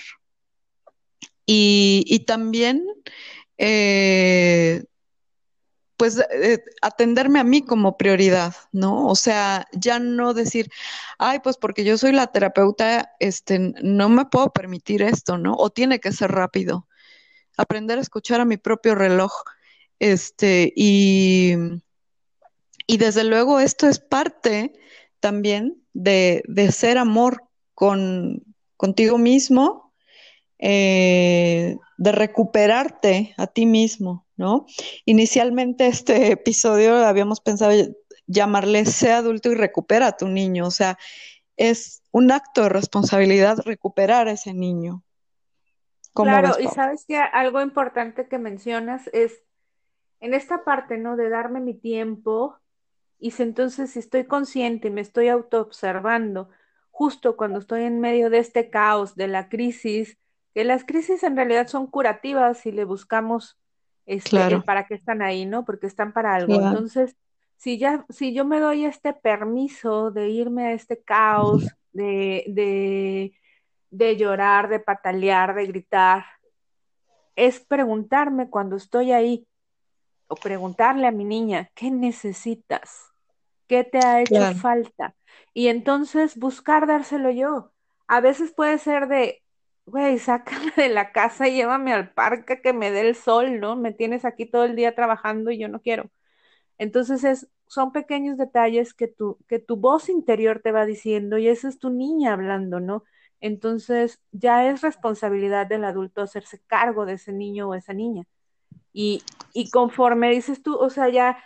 [1.46, 2.84] Y, y también
[3.58, 4.84] eh,
[5.98, 9.08] pues eh, atenderme a mí como prioridad, ¿no?
[9.08, 10.70] O sea, ya no decir,
[11.18, 15.56] ay, pues porque yo soy la terapeuta, este, no me puedo permitir esto, ¿no?
[15.56, 16.86] O tiene que ser rápido.
[17.56, 19.32] Aprender a escuchar a mi propio reloj,
[19.98, 21.54] este, y,
[22.86, 24.72] y desde luego esto es parte
[25.18, 27.42] también de, de ser amor
[27.74, 28.44] con,
[28.76, 29.87] contigo mismo,
[30.58, 34.66] eh, de recuperarte a ti mismo, ¿no?
[35.04, 37.72] Inicialmente este episodio habíamos pensado
[38.26, 40.98] llamarle Sé adulto y recupera a tu niño, o sea,
[41.56, 45.02] es un acto de responsabilidad recuperar a ese niño.
[46.14, 49.42] Claro, y sabes que algo importante que mencionas es
[50.20, 51.16] en esta parte, ¿no?
[51.16, 52.56] De darme mi tiempo
[53.18, 56.50] y si entonces si estoy consciente y me estoy autoobservando,
[56.90, 60.18] justo cuando estoy en medio de este caos, de la crisis,
[60.54, 63.58] que las crisis en realidad son curativas y le buscamos
[64.06, 65.64] este, para qué están ahí, ¿no?
[65.64, 66.54] Porque están para algo.
[66.54, 67.16] Entonces,
[67.56, 73.32] si ya, si yo me doy este permiso de irme a este caos, de, de,
[73.90, 76.24] de llorar, de patalear, de gritar,
[77.36, 79.46] es preguntarme cuando estoy ahí,
[80.28, 83.12] o preguntarle a mi niña, ¿qué necesitas?
[83.66, 85.14] ¿Qué te ha hecho falta?
[85.54, 87.72] Y entonces buscar dárselo yo.
[88.06, 89.42] A veces puede ser de,
[89.88, 93.76] güey, sácame de la casa y llévame al parque que me dé el sol, ¿no?
[93.76, 96.10] Me tienes aquí todo el día trabajando y yo no quiero.
[96.78, 101.48] Entonces es, son pequeños detalles que tu, que tu voz interior te va diciendo y
[101.48, 103.04] esa es tu niña hablando, ¿no?
[103.40, 108.24] Entonces ya es responsabilidad del adulto hacerse cargo de ese niño o esa niña.
[108.92, 109.22] Y,
[109.54, 111.38] y conforme dices tú, o sea, ya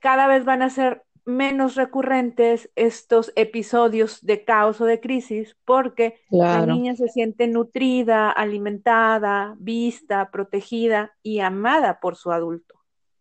[0.00, 6.20] cada vez van a ser menos recurrentes estos episodios de caos o de crisis porque
[6.30, 12.80] la niña se siente nutrida, alimentada, vista, protegida y amada por su adulto.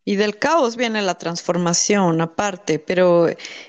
[0.09, 3.27] Y del caos viene la transformación aparte, pero,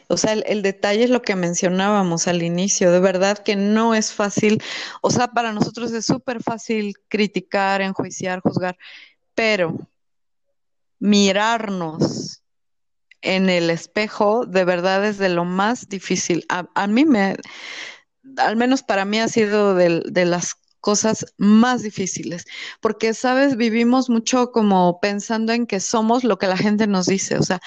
[0.09, 4.15] o sea, el, detalle es lo que mencionábamos al inicio, de verdad que no es
[4.15, 4.63] fácil,
[5.03, 8.79] o sea, para nosotros es súper fácil criticar, enjuiciar, juzgar,
[9.35, 9.77] pero
[10.99, 12.43] mirarnos
[13.23, 16.47] en el espejo de verdad es de lo más difícil.
[16.49, 17.37] A, mí me,
[18.37, 22.45] al menos para mí ha sido de, de las cosas más difíciles,
[22.81, 27.37] porque, sabes, vivimos mucho como pensando en que somos lo que la gente nos dice,
[27.37, 27.61] o sea,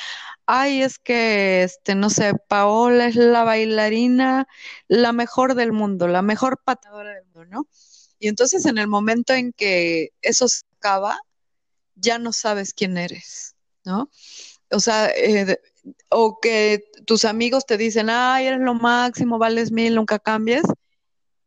[0.46, 4.48] ay, es que, este, no sé, Paola es la bailarina,
[4.88, 7.68] la mejor del mundo, la mejor patadora del mundo, ¿no?
[8.20, 11.20] Y entonces en el momento en que eso se acaba,
[11.96, 14.10] ya no sabes quién eres, ¿no?
[14.72, 15.60] O sea, eh,
[16.10, 20.64] o que tus amigos te dicen, ay, eres lo máximo, vales mil, nunca cambies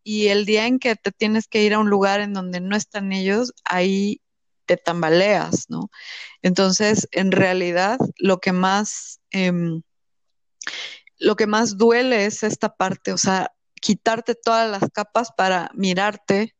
[0.06, 2.76] y el día en que te tienes que ir a un lugar en donde no
[2.76, 4.20] están ellos, ahí
[4.64, 5.90] te tambaleas, ¿no?
[6.42, 9.82] Entonces, en realidad, lo que más, em,
[11.18, 16.55] lo que más duele es esta parte, o sea, quitarte todas las capas para mirarte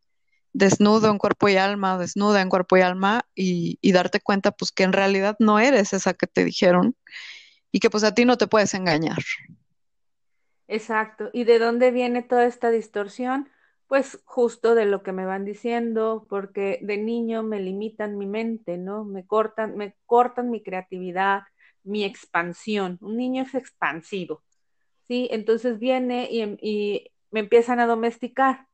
[0.57, 4.85] desnudo en cuerpo y alma, desnuda en cuerpo y alma, y, darte cuenta, pues, que
[4.85, 6.97] en realidad no eres esa que te dijeron
[7.71, 9.19] y que, pues, a ti no te puedes engañar.
[10.67, 11.29] Exacto.
[11.35, 13.51] ¿Y de dónde viene toda esta distorsión?
[13.87, 18.79] Pues justo de lo que me van diciendo, porque de niño me limitan mi mente,
[18.79, 19.05] ¿no?
[19.05, 21.43] Me cortan, me cortan mi creatividad,
[21.85, 22.99] mi expansión.
[23.03, 24.43] Un niño es expansivo,
[25.07, 25.29] ¿sí?
[25.31, 28.66] Entonces viene y, y me empiezan a domesticar.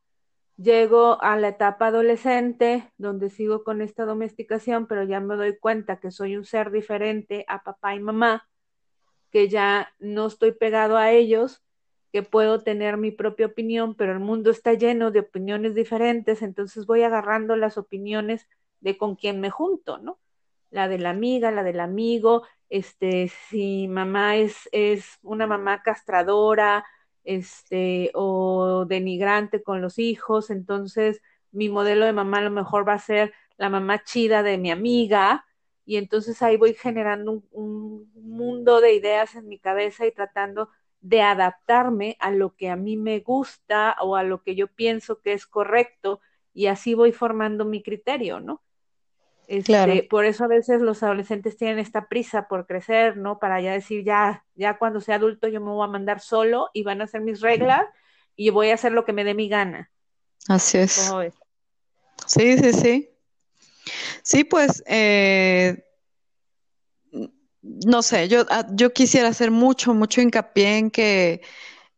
[0.57, 5.99] Llego a la etapa adolescente, donde sigo con esta domesticación, pero ya me doy cuenta
[5.99, 8.47] que soy un ser diferente a papá y mamá,
[9.31, 11.63] que ya no estoy pegado a ellos
[12.13, 16.85] que puedo tener mi propia opinión, pero el mundo está lleno de opiniones diferentes, entonces
[16.85, 18.47] voy agarrando las opiniones
[18.81, 20.19] de con quien me junto, ¿no?
[20.69, 26.85] La de la amiga, la del amigo, este, si mamá es, es una mamá castradora,
[27.23, 32.93] este, o denigrante con los hijos, entonces mi modelo de mamá a lo mejor va
[32.93, 35.45] a ser la mamá chida de mi amiga,
[35.85, 40.69] y entonces ahí voy generando un, un mundo de ideas en mi cabeza y tratando
[41.01, 45.19] de adaptarme a lo que a mí me gusta o a lo que yo pienso
[45.21, 46.21] que es correcto
[46.53, 48.63] y así voy formando mi criterio, ¿no?
[49.57, 53.37] Este, Por eso a veces los adolescentes tienen esta prisa por crecer, ¿no?
[53.37, 56.83] Para ya decir, ya, ya cuando sea adulto yo me voy a mandar solo y
[56.83, 57.85] van a hacer mis reglas
[58.35, 59.91] y voy a hacer lo que me dé mi gana.
[60.47, 61.13] Así es.
[62.25, 63.09] Sí, sí, sí.
[64.23, 65.85] Sí, pues eh,
[67.61, 71.41] no sé, yo, ah, yo quisiera hacer mucho, mucho hincapié en que,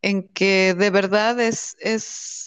[0.02, 2.45] en que de verdad es, es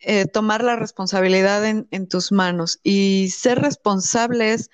[0.00, 4.70] eh, tomar la responsabilidad en, tus manos y ser responsables,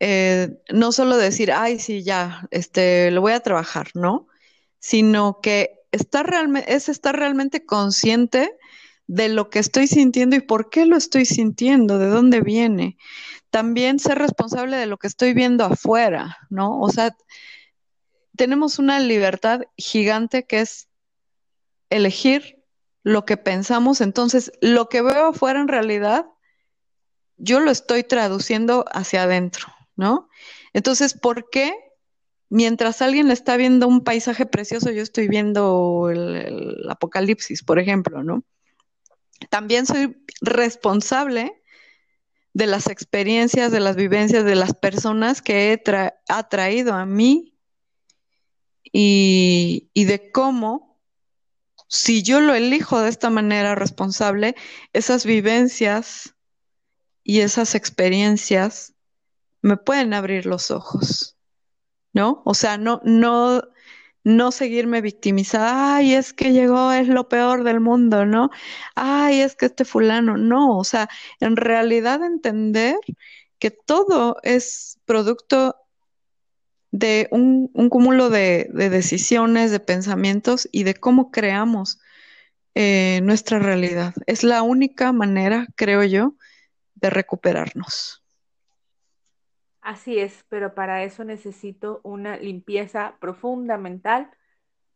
[0.00, 4.26] eh, no solo decir, ay, sí, ya, este, lo voy a trabajar, ¿no?
[4.78, 8.56] Sino que estar realmente, es estar realmente consciente
[9.06, 12.98] de lo que estoy sintiendo y por qué lo estoy sintiendo, de dónde viene
[13.50, 16.80] también ser responsable de lo que estoy viendo afuera, ¿no?
[16.80, 17.16] O sea,
[18.36, 20.88] tenemos una libertad gigante que es
[21.90, 22.57] elegir
[23.08, 26.26] lo que pensamos, entonces lo que veo afuera en realidad,
[27.38, 29.66] yo lo estoy traduciendo hacia adentro,
[29.96, 30.28] ¿no?
[30.74, 31.74] Entonces, ¿por qué
[32.50, 38.44] mientras alguien está viendo un paisaje precioso, yo estoy viendo el, apocalipsis, por ejemplo, ¿no?
[39.48, 41.62] También soy responsable
[42.52, 45.82] de las experiencias, de las vivencias de las personas que he
[46.28, 47.54] ha traído a mí
[48.92, 50.87] y de cómo,
[51.88, 54.54] si yo lo elijo de esta manera responsable,
[54.92, 56.34] esas vivencias
[57.24, 58.94] y esas experiencias
[59.62, 61.36] me pueden abrir los ojos,
[62.12, 62.42] ¿no?
[62.44, 63.62] O sea, no, no,
[64.24, 68.50] no seguirme victimizada, ay, es que llegó, es lo peor del mundo, ¿no?
[68.94, 71.08] Ay, es que este fulano, no, o sea,
[71.40, 72.96] en realidad entender
[73.58, 75.76] que todo es producto
[76.90, 82.00] de un, cúmulo de, decisiones, de pensamientos y de cómo creamos
[82.74, 84.14] eh, nuestra realidad.
[84.26, 86.34] Es la única manera, creo yo,
[86.94, 88.24] de recuperarnos.
[89.80, 94.30] Así es, pero para eso necesito una limpieza profunda mental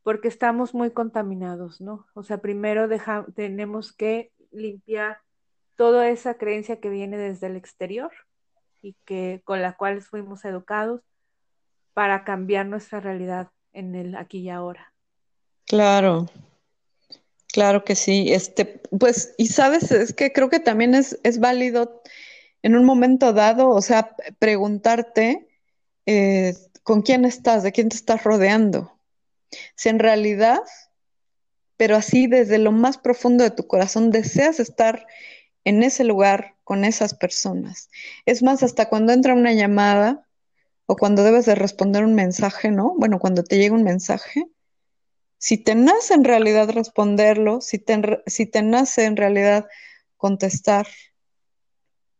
[0.03, 2.07] porque estamos muy contaminados, ¿no?
[2.15, 2.89] O sea, primero
[3.35, 5.19] tenemos que limpiar
[5.77, 8.11] toda esa creencia que viene desde el exterior
[8.83, 11.03] y que con la cual fuimos educados
[11.95, 14.93] para cambiar nuestra realidad en el aquí y ahora.
[15.67, 16.27] Claro,
[17.49, 18.33] claro que sí.
[18.33, 22.03] Este, pues, y sabes, es que creo que también es, es válido
[22.63, 25.49] en un momento dado, o sea, preguntarte
[26.07, 28.93] eh, con quién estás, de quién te estás rodeando.
[29.75, 30.61] Si en realidad,
[31.77, 35.07] pero así desde lo más profundo de tu corazón, deseas estar
[35.65, 37.91] en ese lugar con esas personas.
[38.27, 40.27] Es más, hasta cuando entra una llamada
[40.87, 42.95] o cuando debes de responder un mensaje, ¿no?
[42.97, 44.47] Bueno, cuando te llega un mensaje,
[45.39, 49.67] si te nace en realidad responderlo, si te, si nace en realidad
[50.17, 50.87] contestar,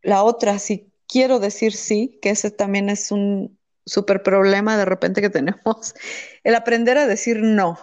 [0.03, 5.21] la otra, si quiero decir sí, que ese también es un súper problema de repente
[5.21, 5.95] que tenemos,
[6.45, 7.79] el aprender a decir no,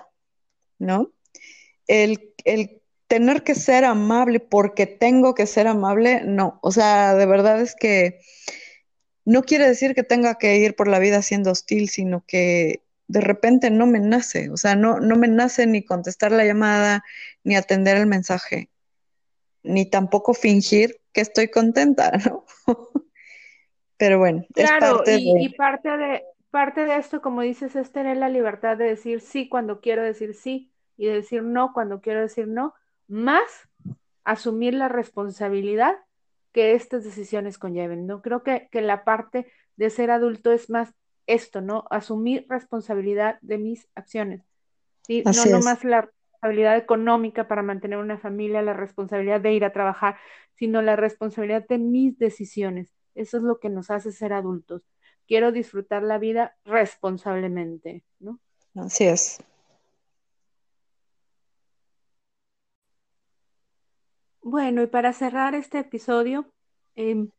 [0.77, 1.13] ¿no?
[1.87, 6.59] El, el tener que ser amable porque tengo que ser amable, no.
[6.61, 8.19] O sea, de verdad es que
[9.29, 13.21] no quiere decir que tenga que ir por la vida siendo hostil, sino que de
[13.21, 14.49] repente no me nace.
[14.49, 17.03] O sea, no, no me nace ni contestar la llamada,
[17.43, 18.69] ni atender el mensaje,
[19.61, 22.43] ni tampoco fingir que estoy contenta, ¿no?
[23.97, 25.41] Pero bueno, es parte y, de...
[25.43, 29.47] y parte de parte de esto, como dices, es tener la libertad de decir sí
[29.47, 32.73] cuando quiero decir sí y de decir no cuando quiero decir no,
[33.07, 33.69] más
[34.23, 35.95] asumir la responsabilidad
[36.51, 38.21] que estas decisiones conlleven, ¿no?
[38.21, 40.93] Creo que, la parte de ser adulto es más
[41.27, 41.85] esto, ¿no?
[41.89, 44.41] Asumir responsabilidad de mis acciones.
[45.05, 45.23] ¿sí?
[45.25, 50.17] no nomás la responsabilidad económica para mantener una familia, la responsabilidad de ir a trabajar,
[50.55, 52.93] sino la responsabilidad de mis decisiones.
[53.15, 54.83] Eso es lo que nos hace ser adultos.
[55.27, 58.39] Quiero disfrutar la vida responsablemente, ¿no?
[58.75, 59.39] Así es.
[64.41, 66.51] Bueno, y para cerrar este episodio,
[66.95, 67.29] em,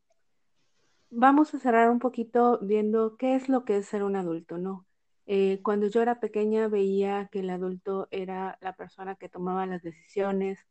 [1.10, 4.86] vamos a cerrar un poquito viendo qué es lo que es ser un adulto, ¿no?
[5.26, 9.82] Eh, cuando yo era pequeña veía que el adulto era la persona que tomaba las
[9.82, 10.66] decisiones,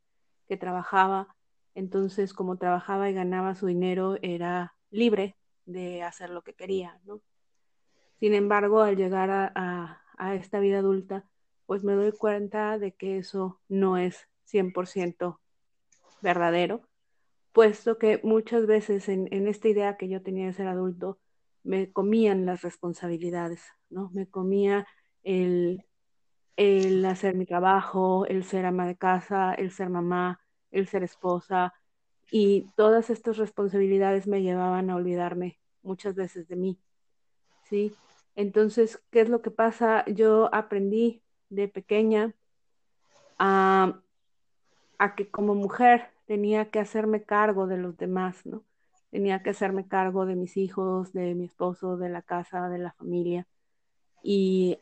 [0.47, 1.35] que trabajaba,
[1.75, 7.21] entonces como trabajaba y ganaba su dinero era libre de hacer lo que quería, ¿no?
[8.19, 11.25] Sin embargo, al llegar a, a esta vida adulta,
[11.65, 15.39] pues me doy cuenta de que eso no es 100%
[16.21, 16.81] verdadero,
[17.53, 21.19] puesto que muchas veces en, esta idea que yo tenía de ser adulto,
[21.63, 24.09] me comían las responsabilidades, ¿no?
[24.13, 24.87] Me comía
[25.23, 25.85] el,
[26.55, 30.41] el hacer mi trabajo, el ser ama de casa, el ser mamá,
[30.71, 31.73] el ser esposa,
[32.31, 36.79] y todas estas responsabilidades me llevaban a olvidarme muchas veces de mí,
[37.63, 37.93] ¿sí?
[38.35, 40.05] Entonces, ¿qué es lo que pasa?
[40.05, 42.33] Yo aprendí de pequeña
[43.37, 43.99] a
[44.99, 48.63] a que como mujer tenía que hacerme cargo de los demás, ¿no?
[49.09, 52.91] Tenía que hacerme cargo de mis hijos, de mi esposo, de la casa, de la
[52.91, 53.47] familia.
[54.21, 54.77] Y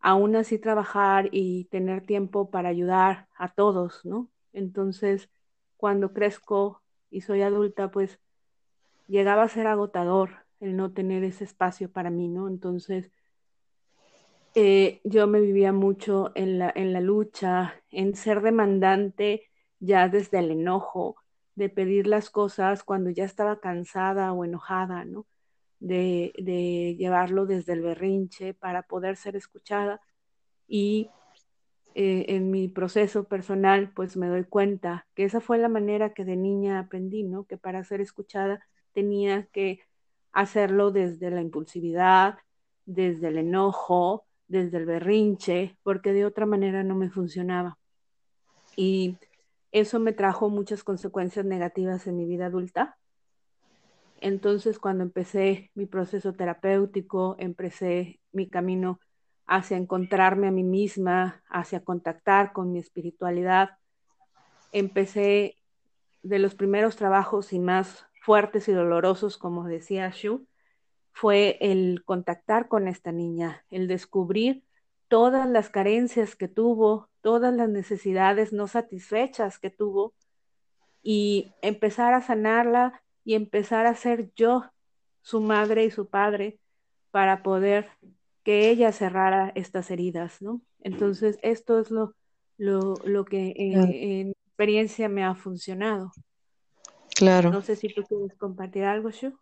[0.00, 4.28] aún así trabajar y tener tiempo para ayudar a todos, ¿no?
[4.52, 5.30] Entonces,
[5.78, 8.20] cuando crezco y soy adulta, pues
[9.08, 12.48] llegaba a ser agotador el no tener ese espacio para mí, ¿no?
[12.48, 13.10] Entonces,
[14.54, 19.48] eh, yo me vivía mucho en la, en la lucha, en ser demandante
[19.84, 21.16] ya desde el enojo,
[21.54, 25.26] de pedir las cosas cuando ya estaba cansada o enojada, ¿no?
[25.80, 26.32] De,
[26.98, 30.00] llevarlo desde el berrinche para poder ser escuchada.
[30.66, 31.10] Y
[31.94, 36.24] eh, en mi proceso personal, pues me doy cuenta que esa fue la manera que
[36.24, 37.44] de niña aprendí, ¿no?
[37.44, 39.80] Que para ser escuchada tenía que
[40.32, 42.38] hacerlo desde la impulsividad,
[42.86, 47.78] desde el enojo, desde el berrinche, porque de otra manera no me funcionaba.
[48.76, 49.16] Y
[49.74, 52.96] eso me trajo muchas consecuencias negativas en mi vida adulta.
[54.20, 59.00] Entonces, cuando empecé mi proceso terapéutico, empecé mi camino
[59.46, 63.70] hacia encontrarme a mí misma, hacia contactar con mi espiritualidad,
[64.70, 65.56] empecé
[66.22, 70.46] de los primeros trabajos y más fuertes y dolorosos, como decía Shu,
[71.12, 74.62] fue el contactar con esta niña, el descubrir
[75.08, 80.12] todas las carencias que tuvo, todas las necesidades no satisfechas que tuvo
[81.02, 84.70] y empezar a sanarla y empezar a ser yo
[85.22, 86.60] su madre y su padre
[87.10, 87.88] para poder
[88.42, 90.60] que ella cerrara estas heridas, ¿no?
[90.80, 92.14] Entonces, esto es lo,
[92.58, 96.12] lo, que en, experiencia me ha funcionado.
[97.16, 97.50] Claro.
[97.50, 99.32] No sé si tú quieres compartir algo, Shu.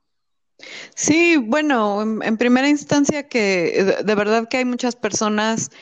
[0.94, 5.72] Sí, bueno, en, primera instancia que de, verdad que hay muchas personas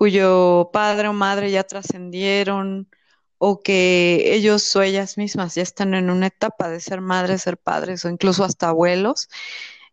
[0.00, 2.88] cuyo padre o madre ya trascendieron
[3.36, 7.58] o que ellos o ellas mismas ya están en una etapa de ser madres, ser
[7.58, 9.28] padres o incluso hasta abuelos,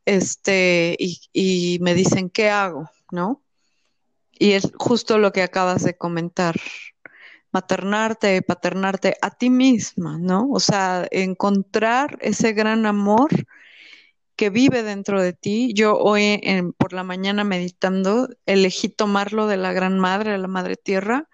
[0.05, 2.89] este, y, y me dicen, ¿qué hago?
[3.11, 3.43] ¿No?
[4.31, 6.55] Y es justo lo que acabas de comentar,
[7.51, 10.49] maternarte, paternarte a ti misma, ¿no?
[10.51, 13.29] O sea, encontrar ese gran amor
[14.37, 15.73] que vive dentro de ti.
[15.73, 16.39] Yo hoy
[16.77, 21.27] por la mañana meditando elegí tomarlo de la Gran Madre, de la Madre Tierra,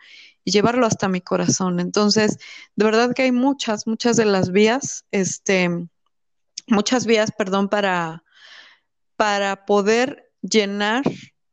[0.46, 1.80] y llevarlo hasta mi corazón.
[1.80, 2.40] Entonces,
[2.76, 5.70] de verdad que hay muchas, muchas de las vías, este,
[6.68, 8.24] muchas vías, perdón, para,
[9.18, 11.04] para poder llenar,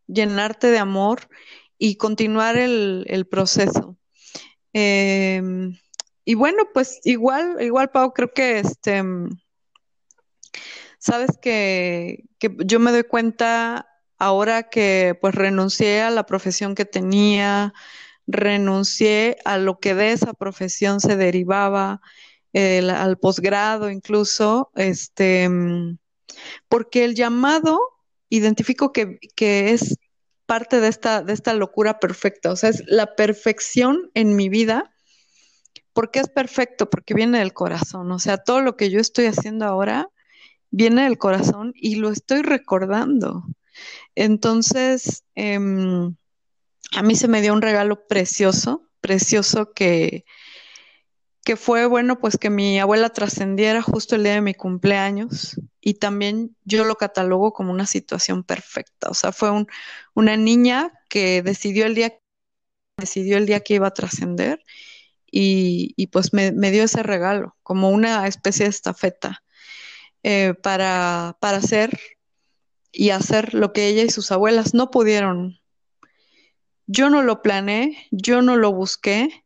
[0.07, 1.29] llenarte de amor
[1.79, 3.97] y continuar el, proceso.
[4.73, 5.77] Em,
[6.25, 9.03] y bueno, pues igual, igual, Pau, creo que este,
[11.01, 13.89] sabes que, que yo me doy cuenta
[14.19, 17.73] ahora que pues renuncié a la profesión que tenía,
[18.29, 22.01] renuncié a lo que de esa profesión se derivaba,
[22.55, 25.49] al posgrado incluso, este,
[26.69, 27.81] porque el llamado
[28.29, 29.97] identifico que, es
[30.47, 34.93] parte de esta, de esta locura perfecta, o sea, es la perfección en mi vida.
[35.93, 36.91] ¿Por qué es perfecto?
[36.91, 40.09] Porque viene del corazón, o sea, todo lo que yo estoy haciendo ahora
[40.71, 43.45] viene del corazón y lo estoy recordando.
[44.15, 46.15] Entonces, em,
[46.97, 50.25] a mí se me dio un regalo precioso, precioso que,
[51.45, 55.95] que fue bueno, pues que mi abuela trascendiera justo el día de mi cumpleaños y
[55.95, 59.67] también yo lo catalogo como una situación perfecta, o sea, fue un,
[60.15, 62.15] una niña que decidió el día
[63.01, 64.63] decidió el día que iba a trascender
[65.31, 69.43] y, y, pues me, dio ese regalo como una especie de estafeta
[70.23, 71.99] eh, para, para hacer
[72.93, 75.61] y hacer lo que ella y sus abuelas no pudieron
[76.93, 79.45] yo no lo planeé, yo no lo busqué,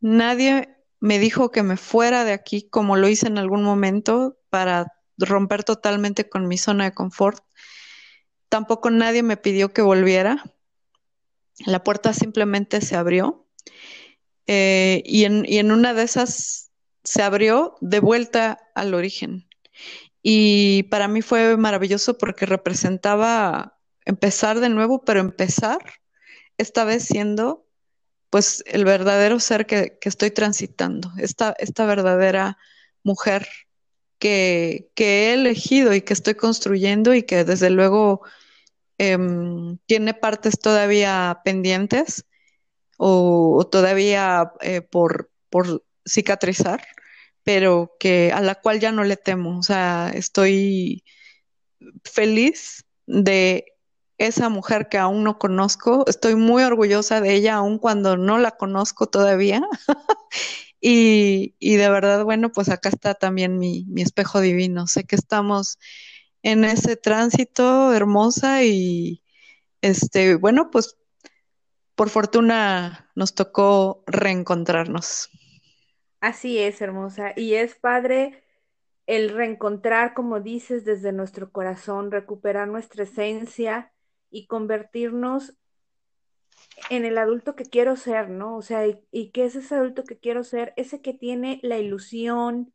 [0.00, 4.92] nadie me dijo que me fuera de aquí como lo hice en algún momento para
[5.16, 7.44] romper totalmente con mi zona de confort.
[8.48, 10.42] Tampoco nadie me pidió que volviera.
[11.64, 13.46] La puerta simplemente se abrió
[14.48, 16.72] eh, y, en, y en una de esas
[17.04, 19.46] se abrió de vuelta al origen.
[20.26, 25.78] Y para mí fue maravilloso porque representaba empezar de nuevo, pero empezar
[26.56, 27.68] esta vez siendo
[28.30, 32.56] pues el verdadero ser que, estoy transitando, esta, esta verdadera
[33.02, 33.46] mujer
[34.18, 38.22] que, he elegido y que estoy construyendo y que desde luego
[38.96, 42.24] em, tiene partes todavía pendientes
[42.96, 46.82] o, todavía eh, por, por cicatrizar,
[47.44, 49.58] pero que a la cual ya no le temo.
[49.58, 51.04] O sea, estoy
[52.04, 53.66] feliz de
[54.18, 56.04] esa mujer que aún no conozco.
[56.08, 59.62] Estoy muy orgullosa de ella, aun cuando no la conozco todavía.
[60.80, 64.86] y, de verdad, bueno, pues acá está también mi, mi, espejo divino.
[64.86, 65.78] Sé que estamos
[66.42, 69.22] en ese tránsito hermosa y,
[69.82, 70.96] este, bueno, pues
[71.94, 75.30] por fortuna nos tocó reencontrarnos.
[76.24, 77.34] Así es, hermosa.
[77.36, 78.42] Y es padre
[79.06, 83.92] el reencontrar, como dices, desde nuestro corazón, recuperar nuestra esencia
[84.30, 85.52] y convertirnos
[86.88, 88.56] en el adulto que quiero ser, ¿no?
[88.56, 90.72] O sea, ¿y, qué es ese adulto que quiero ser?
[90.78, 92.72] Ese que tiene la ilusión,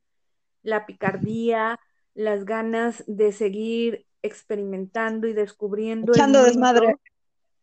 [0.62, 1.80] la picardía,
[2.14, 6.14] las ganas de seguir experimentando y descubriendo.
[6.14, 6.98] Echando desmadre.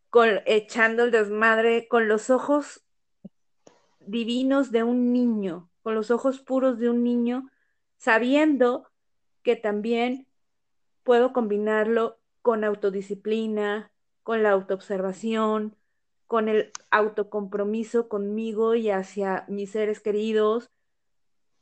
[0.09, 2.83] Con, echando el desmadre con los ojos
[4.07, 7.49] divinos de un niño, con los ojos puros de un niño,
[7.95, 8.89] sabiendo
[9.41, 10.27] que también
[11.03, 13.89] puedo combinarlo con autodisciplina,
[14.21, 15.77] con la autoobservación,
[16.25, 20.69] con el autocompromiso conmigo y hacia mis seres queridos,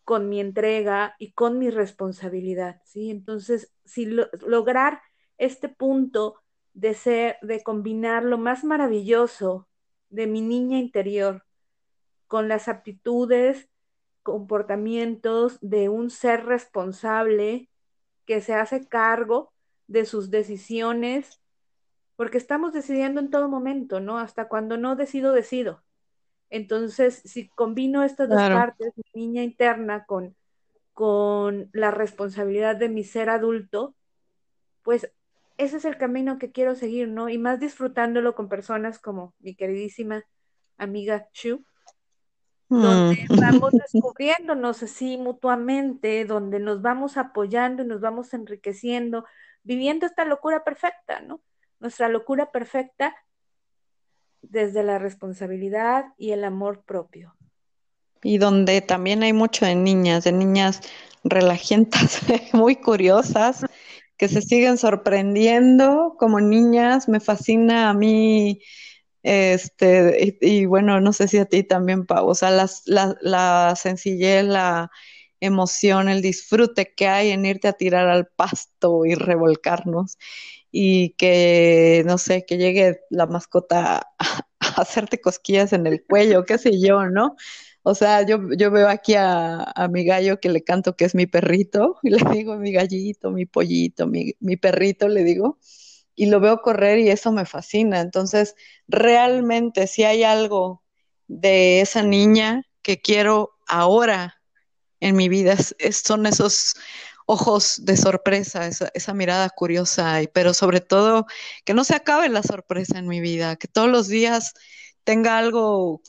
[0.05, 3.11] con mi entrega y con mi responsabilidad, ¿sí?
[3.11, 5.03] Entonces, si lograr
[5.37, 6.41] este punto
[6.73, 9.67] de ser, de combinar lo más maravilloso
[10.09, 11.45] de mi niña interior
[12.25, 13.69] con las aptitudes,
[14.25, 17.69] comportamientos de un ser responsable
[18.25, 19.53] que se hace cargo
[19.85, 21.43] de sus decisiones,
[22.15, 24.17] porque estamos decidiendo en todo momento, ¿no?
[24.17, 25.83] Hasta cuando no decido, decido.
[26.49, 30.35] Entonces, si combino estas dos partes, mi niña interna con,
[30.93, 33.95] con la responsabilidad de mi ser adulto,
[34.81, 35.11] pues
[35.57, 37.29] ese es el camino que quiero seguir, ¿no?
[37.29, 40.23] Y más disfrutándolo con personas como mi queridísima
[40.77, 41.63] amiga Shu,
[42.69, 43.39] donde mm.
[43.39, 49.25] vamos descubriéndonos así mutuamente, donde nos vamos apoyando y nos vamos enriqueciendo,
[49.63, 51.41] viviendo esta locura perfecta, ¿no?
[51.79, 53.15] Nuestra locura perfecta
[54.41, 57.35] desde la responsabilidad y el amor propio.
[58.23, 60.81] Y donde también hay mucho de niñas, de niñas
[61.23, 62.21] relajientas,
[62.53, 63.65] muy curiosas,
[64.17, 67.07] que se siguen sorprendiendo como niñas.
[67.07, 68.61] Me fascina a mí,
[69.25, 72.69] este, y, bueno, no sé si a ti también, Pau, o sea, la,
[73.21, 74.91] la sencillez, la,
[75.39, 80.17] emoción, el disfrute que hay en irte a tirar al pasto y revolcarnos
[80.71, 84.45] y que, no sé, que llegue la mascota a,
[84.81, 87.35] hacerte cosquillas en el cuello, qué sé yo, ¿no?
[87.83, 91.27] O sea, yo, yo veo aquí a, mi gallo que le canto que es mi
[91.27, 95.59] perrito y le digo mi gallito, mi pollito, mi, mi perrito, le digo,
[96.15, 97.99] y lo veo correr y eso me fascina.
[98.01, 98.55] Entonces,
[98.87, 100.83] realmente si hay algo
[101.27, 104.41] de esa niña que quiero ahora
[104.99, 105.57] en mi vida,
[105.91, 106.75] son esos
[107.25, 111.25] ojos de sorpresa, esa, mirada curiosa, pero sobre todo
[111.63, 114.53] que no se acabe la sorpresa en mi vida, que todos los días
[115.03, 116.01] tenga algo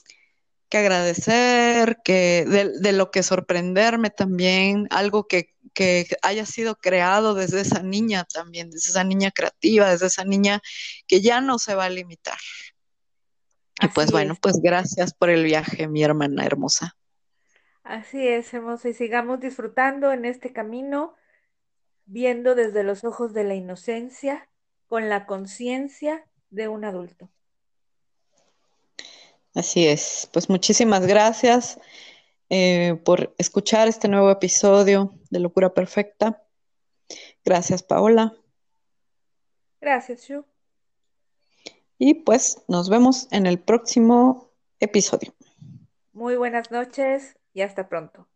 [0.68, 2.44] que agradecer, que
[2.80, 8.70] de, lo que sorprenderme también, algo que, que, haya sido creado desde esa niña también,
[8.70, 10.60] desde esa niña creativa, desde esa niña
[11.06, 12.38] que ya no se va a limitar.
[13.82, 16.96] y pues bueno, pues gracias por el viaje, mi hermana hermosa.
[17.84, 21.14] Así es, hermosa, y sigamos disfrutando en este camino,
[22.06, 24.48] viendo desde los ojos de la inocencia,
[24.88, 27.28] con la conciencia de un adulto.
[29.54, 31.78] Así es, pues muchísimas gracias
[32.48, 36.42] eh, por escuchar este nuevo episodio de Locura Perfecta.
[37.44, 38.34] Gracias, Paola.
[39.80, 40.44] Gracias, Shu.
[41.98, 45.34] Y pues nos vemos en el próximo episodio.
[46.12, 48.26] Muy buenas noches y hasta pronto.